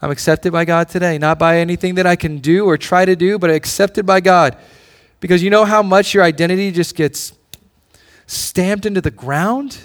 I'm 0.00 0.10
accepted 0.10 0.52
by 0.52 0.64
God 0.64 0.88
today, 0.88 1.18
not 1.18 1.38
by 1.38 1.58
anything 1.58 1.94
that 1.94 2.06
I 2.06 2.16
can 2.16 2.38
do 2.38 2.64
or 2.64 2.76
try 2.76 3.04
to 3.04 3.14
do, 3.14 3.38
but 3.38 3.50
accepted 3.50 4.06
by 4.06 4.20
God. 4.20 4.56
Because 5.22 5.40
you 5.40 5.50
know 5.50 5.64
how 5.64 5.84
much 5.84 6.14
your 6.14 6.24
identity 6.24 6.72
just 6.72 6.96
gets 6.96 7.32
stamped 8.26 8.84
into 8.84 9.00
the 9.00 9.12
ground 9.12 9.78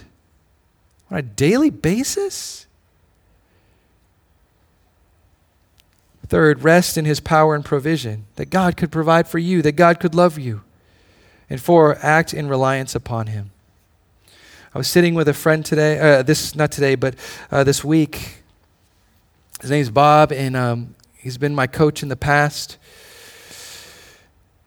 on 1.12 1.20
a 1.20 1.22
daily 1.22 1.70
basis? 1.70 2.66
Third, 6.28 6.64
rest 6.64 6.98
in 6.98 7.06
his 7.06 7.20
power 7.20 7.54
and 7.54 7.64
provision, 7.64 8.26
that 8.36 8.50
God 8.50 8.78
could 8.78 8.92
provide 8.92 9.28
for 9.28 9.38
you, 9.38 9.62
that 9.62 9.74
God 9.74 10.00
could 10.00 10.16
love 10.16 10.40
you. 10.40 10.64
And 11.52 11.62
four, 11.62 12.00
act 12.02 12.34
in 12.34 12.50
reliance 12.50 12.96
upon 12.96 13.28
him. 13.28 13.52
I 14.74 14.80
was 14.80 14.88
sitting 14.88 15.14
with 15.14 15.28
a 15.28 15.36
friend 15.36 15.64
today, 15.64 16.00
uh, 16.00 16.24
this, 16.24 16.56
not 16.56 16.72
today, 16.72 16.96
but 16.96 17.14
uh, 17.52 17.64
this 17.64 17.84
week. 17.84 18.42
His 19.62 19.70
name's 19.70 19.92
Bob, 19.92 20.32
and 20.32 20.58
um, 20.58 20.96
he's 21.14 21.38
been 21.38 21.54
my 21.54 21.68
coach 21.68 22.02
in 22.02 22.10
the 22.10 22.16
past. 22.16 22.80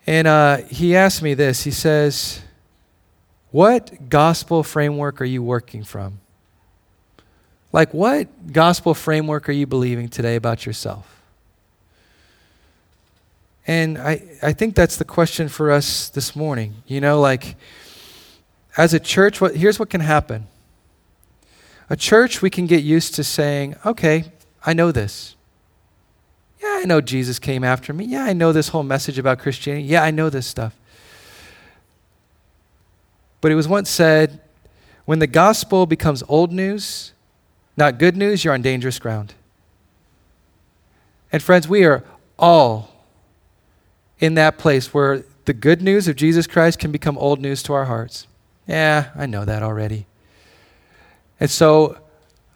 And 0.07 0.26
uh, 0.26 0.59
he 0.68 0.96
asked 0.96 1.22
me 1.22 1.34
this. 1.34 1.62
He 1.62 1.70
says, 1.70 2.40
What 3.51 4.09
gospel 4.09 4.62
framework 4.62 5.20
are 5.20 5.26
you 5.26 5.42
working 5.42 5.84
from? 5.84 6.20
Like, 7.72 7.94
what 7.94 8.53
gospel 8.53 8.94
framework 8.94 9.48
are 9.48 9.53
you 9.53 9.66
believing 9.66 10.09
today 10.09 10.36
about 10.36 10.66
yourself? 10.66 11.20
And 13.66 13.98
I, 13.98 14.22
I 14.42 14.53
think 14.53 14.74
that's 14.74 14.96
the 14.96 15.05
question 15.05 15.48
for 15.48 15.70
us 15.70 16.09
this 16.09 16.34
morning. 16.34 16.82
You 16.86 17.01
know, 17.01 17.20
like, 17.20 17.57
as 18.76 18.94
a 18.94 19.01
church, 19.01 19.40
what, 19.40 19.55
here's 19.55 19.78
what 19.78 19.90
can 19.90 20.01
happen. 20.01 20.48
A 21.88 21.96
church, 21.96 22.42
we 22.42 22.51
can 22.51 22.66
get 22.66 22.82
used 22.82 23.14
to 23.16 23.24
saying, 23.24 23.76
okay, 23.84 24.32
I 24.64 24.72
know 24.72 24.90
this. 24.90 25.36
Yeah, 26.62 26.78
I 26.82 26.84
know 26.84 27.00
Jesus 27.00 27.38
came 27.38 27.64
after 27.64 27.92
me. 27.92 28.04
Yeah, 28.04 28.24
I 28.24 28.32
know 28.32 28.52
this 28.52 28.68
whole 28.68 28.82
message 28.82 29.18
about 29.18 29.38
Christianity. 29.38 29.86
Yeah, 29.86 30.02
I 30.02 30.11
know 30.11 30.28
this 30.28 30.46
stuff. 30.46 30.76
But 33.40 33.50
it 33.50 33.54
was 33.54 33.66
once 33.66 33.88
said 33.88 34.40
when 35.06 35.18
the 35.18 35.26
gospel 35.26 35.86
becomes 35.86 36.22
old 36.28 36.52
news, 36.52 37.12
not 37.76 37.98
good 37.98 38.16
news, 38.16 38.44
you're 38.44 38.54
on 38.54 38.62
dangerous 38.62 38.98
ground. 38.98 39.34
And 41.32 41.42
friends, 41.42 41.66
we 41.66 41.84
are 41.84 42.04
all 42.38 42.90
in 44.18 44.34
that 44.34 44.58
place 44.58 44.92
where 44.92 45.24
the 45.46 45.54
good 45.54 45.80
news 45.80 46.08
of 46.08 46.16
Jesus 46.16 46.46
Christ 46.46 46.78
can 46.78 46.92
become 46.92 47.16
old 47.16 47.40
news 47.40 47.62
to 47.64 47.72
our 47.72 47.86
hearts. 47.86 48.26
Yeah, 48.66 49.11
I 49.16 49.26
know 49.26 49.44
that 49.44 49.62
already. 49.62 50.06
And 51.38 51.50
so, 51.50 51.96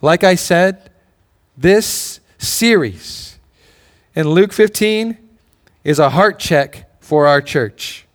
like 0.02 0.22
I 0.22 0.34
said, 0.34 0.90
this 1.56 2.20
series 2.38 3.33
in 4.14 4.28
Luke 4.28 4.52
15 4.52 5.18
is 5.82 5.98
a 5.98 6.10
heart 6.10 6.38
check 6.38 6.90
for 7.00 7.26
our 7.26 7.40
church. 7.40 8.06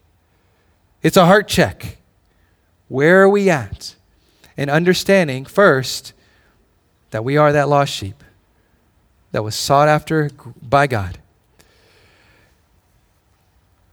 It's 1.03 1.17
a 1.17 1.25
heart 1.25 1.47
check. 1.47 1.97
Where 2.87 3.21
are 3.21 3.29
we 3.29 3.49
at? 3.49 3.95
And 4.57 4.69
understanding 4.69 5.45
first 5.45 6.13
that 7.11 7.23
we 7.23 7.37
are 7.37 7.51
that 7.53 7.69
lost 7.69 7.93
sheep 7.93 8.23
that 9.31 9.43
was 9.43 9.55
sought 9.55 9.87
after 9.87 10.29
by 10.61 10.87
God 10.87 11.19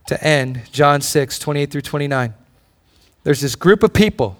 to 0.06 0.22
end 0.22 0.62
John 0.72 1.00
6, 1.00 1.38
28 1.38 1.70
through 1.70 1.80
29. 1.82 2.34
There's 3.24 3.40
this 3.40 3.56
group 3.56 3.82
of 3.82 3.92
people. 3.92 4.38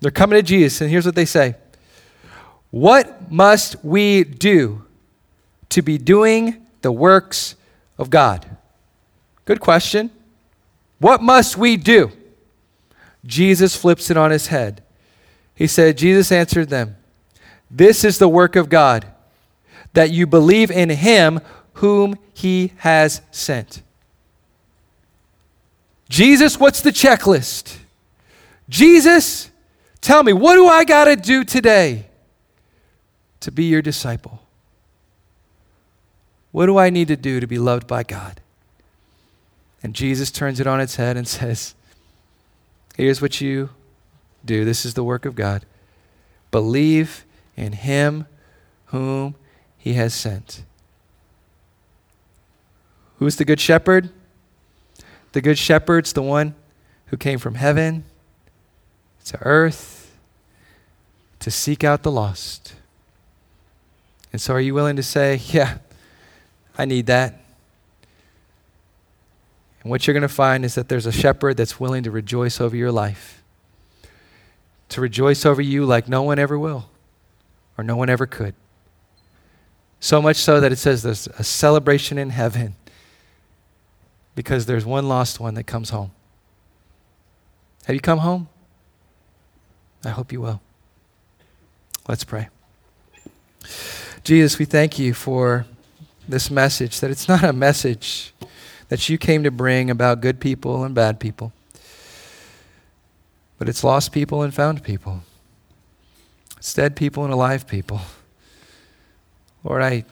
They're 0.00 0.10
coming 0.10 0.38
to 0.38 0.42
Jesus, 0.42 0.80
and 0.80 0.90
here's 0.90 1.06
what 1.06 1.14
they 1.14 1.24
say 1.24 1.54
What 2.70 3.30
must 3.30 3.82
we 3.84 4.24
do 4.24 4.84
to 5.70 5.82
be 5.82 5.98
doing 5.98 6.63
the 6.84 6.92
works 6.92 7.56
of 7.98 8.10
God? 8.10 8.46
Good 9.46 9.58
question. 9.58 10.10
What 11.00 11.20
must 11.20 11.56
we 11.56 11.76
do? 11.76 12.12
Jesus 13.26 13.74
flips 13.74 14.10
it 14.10 14.16
on 14.16 14.30
his 14.30 14.48
head. 14.48 14.82
He 15.54 15.66
said, 15.66 15.98
Jesus 15.98 16.30
answered 16.30 16.68
them, 16.68 16.96
This 17.70 18.04
is 18.04 18.18
the 18.18 18.28
work 18.28 18.54
of 18.54 18.68
God, 18.68 19.06
that 19.94 20.10
you 20.10 20.26
believe 20.26 20.70
in 20.70 20.90
him 20.90 21.40
whom 21.74 22.16
he 22.34 22.72
has 22.78 23.22
sent. 23.30 23.82
Jesus, 26.08 26.60
what's 26.60 26.80
the 26.82 26.90
checklist? 26.90 27.78
Jesus, 28.68 29.50
tell 30.00 30.22
me, 30.22 30.32
what 30.32 30.54
do 30.54 30.66
I 30.66 30.84
got 30.84 31.06
to 31.06 31.16
do 31.16 31.44
today 31.44 32.06
to 33.40 33.50
be 33.50 33.64
your 33.64 33.82
disciple? 33.82 34.43
What 36.54 36.66
do 36.66 36.78
I 36.78 36.88
need 36.88 37.08
to 37.08 37.16
do 37.16 37.40
to 37.40 37.48
be 37.48 37.58
loved 37.58 37.88
by 37.88 38.04
God? 38.04 38.40
And 39.82 39.92
Jesus 39.92 40.30
turns 40.30 40.60
it 40.60 40.68
on 40.68 40.80
its 40.80 40.94
head 40.94 41.16
and 41.16 41.26
says, 41.40 41.74
Here's 42.96 43.20
what 43.20 43.40
you 43.40 43.70
do. 44.44 44.64
This 44.64 44.84
is 44.86 44.94
the 44.94 45.02
work 45.02 45.24
of 45.24 45.34
God. 45.34 45.66
Believe 46.52 47.24
in 47.56 47.72
him 47.72 48.26
whom 48.86 49.34
he 49.76 49.94
has 49.94 50.14
sent. 50.14 50.62
Who's 53.18 53.34
the 53.34 53.44
good 53.44 53.58
shepherd? 53.58 54.10
The 55.32 55.40
Good 55.40 55.58
Shepherd's 55.58 56.12
the 56.12 56.22
one 56.22 56.54
who 57.06 57.16
came 57.16 57.40
from 57.40 57.56
heaven 57.56 58.04
to 59.24 59.38
earth 59.42 60.16
to 61.40 61.50
seek 61.50 61.82
out 61.82 62.04
the 62.04 62.12
lost. 62.12 62.74
And 64.32 64.40
so, 64.40 64.54
are 64.54 64.60
you 64.60 64.72
willing 64.72 64.94
to 64.94 65.02
say, 65.02 65.40
Yeah, 65.46 65.78
I 66.76 66.84
need 66.84 67.06
that? 67.06 67.40
And 69.82 69.90
what 69.90 70.06
you're 70.06 70.14
going 70.14 70.22
to 70.22 70.28
find 70.28 70.64
is 70.64 70.74
that 70.74 70.88
there's 70.88 71.06
a 71.06 71.12
shepherd 71.12 71.56
that's 71.56 71.78
willing 71.78 72.02
to 72.04 72.10
rejoice 72.10 72.60
over 72.60 72.74
your 72.74 72.90
life, 72.90 73.42
to 74.88 75.00
rejoice 75.00 75.44
over 75.44 75.60
you 75.60 75.84
like 75.84 76.08
no 76.08 76.22
one 76.22 76.38
ever 76.38 76.58
will 76.58 76.88
or 77.76 77.84
no 77.84 77.96
one 77.96 78.08
ever 78.08 78.26
could. 78.26 78.54
So 80.00 80.20
much 80.20 80.36
so 80.36 80.60
that 80.60 80.72
it 80.72 80.76
says 80.76 81.02
there's 81.02 81.26
a 81.38 81.44
celebration 81.44 82.18
in 82.18 82.30
heaven 82.30 82.76
because 84.34 84.66
there's 84.66 84.84
one 84.84 85.08
lost 85.08 85.40
one 85.40 85.54
that 85.54 85.64
comes 85.64 85.90
home. 85.90 86.10
Have 87.86 87.94
you 87.94 88.00
come 88.00 88.18
home? 88.18 88.48
I 90.04 90.10
hope 90.10 90.32
you 90.32 90.40
will. 90.40 90.60
Let's 92.08 92.24
pray. 92.24 92.48
Jesus, 94.24 94.58
we 94.58 94.64
thank 94.64 94.98
you 94.98 95.14
for 95.14 95.66
this 96.28 96.50
message, 96.50 97.00
that 97.00 97.10
it's 97.10 97.28
not 97.28 97.42
a 97.42 97.52
message 97.52 98.32
that 98.88 99.08
you 99.08 99.18
came 99.18 99.42
to 99.42 99.50
bring 99.50 99.90
about 99.90 100.20
good 100.20 100.40
people 100.40 100.84
and 100.84 100.94
bad 100.94 101.18
people, 101.20 101.52
but 103.58 103.68
it's 103.68 103.82
lost 103.82 104.12
people 104.12 104.42
and 104.42 104.52
found 104.54 104.82
people. 104.82 105.22
It's 106.56 106.74
dead 106.74 106.96
people 106.96 107.24
and 107.24 107.32
alive 107.32 107.66
people. 107.66 108.00
Lord, 109.62 109.82
I, 109.82 110.04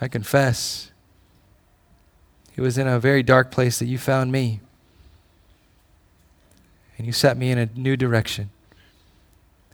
I 0.00 0.08
confess 0.08 0.90
it 2.56 2.62
was 2.62 2.76
in 2.76 2.86
a 2.86 3.00
very 3.00 3.22
dark 3.22 3.50
place 3.50 3.78
that 3.78 3.86
you 3.86 3.96
found 3.96 4.32
me. 4.32 4.60
And 6.98 7.06
you 7.06 7.12
set 7.14 7.38
me 7.38 7.50
in 7.50 7.56
a 7.56 7.70
new 7.74 7.96
direction. 7.96 8.50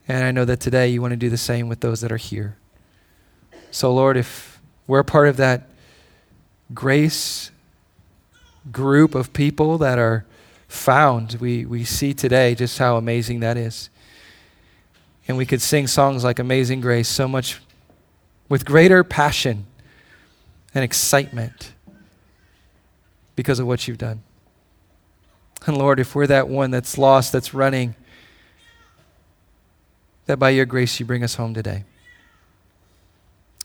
And 0.07 0.23
I 0.23 0.31
know 0.31 0.45
that 0.45 0.61
today 0.61 0.89
you 0.89 1.03
want 1.03 1.11
to 1.11 1.17
do 1.17 1.29
the 1.29 1.37
same 1.37 1.69
with 1.69 1.81
those 1.81 2.01
that 2.03 2.13
are 2.13 2.17
here. 2.17 2.57
So, 3.77 3.93
Lord, 3.93 4.17
if 4.17 4.59
we're 4.87 5.03
part 5.03 5.29
of 5.29 5.37
that 5.37 5.69
grace 6.73 7.51
group 8.73 9.15
of 9.15 9.35
people 9.35 9.77
that 9.77 9.99
are 9.99 10.25
found, 10.67 11.37
we, 11.41 11.67
we 11.67 11.85
see 11.85 12.15
today 12.15 12.55
just 12.55 12.79
how 12.79 12.97
amazing 12.97 13.41
that 13.41 13.59
is. 13.59 13.91
And 15.29 15.37
we 15.37 15.45
could 15.45 15.61
sing 15.61 15.89
songs 15.89 16.25
like 16.25 16.39
Amazing 16.39 16.81
Grace 16.81 17.07
so 17.07 17.29
much 17.29 17.61
with 18.49 18.65
greater 18.65 19.05
passion 19.05 19.67
and 20.75 20.83
excitement 20.83 21.75
because 23.35 23.59
of 23.59 23.67
what 23.67 23.87
you've 23.87 23.99
done. 23.99 24.23
And 25.67 25.77
Lord, 25.77 26.01
if 26.01 26.15
we're 26.15 26.27
that 26.29 26.49
one 26.49 26.71
that's 26.71 26.97
lost, 26.97 27.31
that's 27.31 27.53
running, 27.53 27.95
that 30.25 30.39
by 30.39 30.49
your 30.49 30.65
grace 30.65 30.99
you 30.99 31.05
bring 31.05 31.23
us 31.23 31.35
home 31.35 31.53
today. 31.53 31.85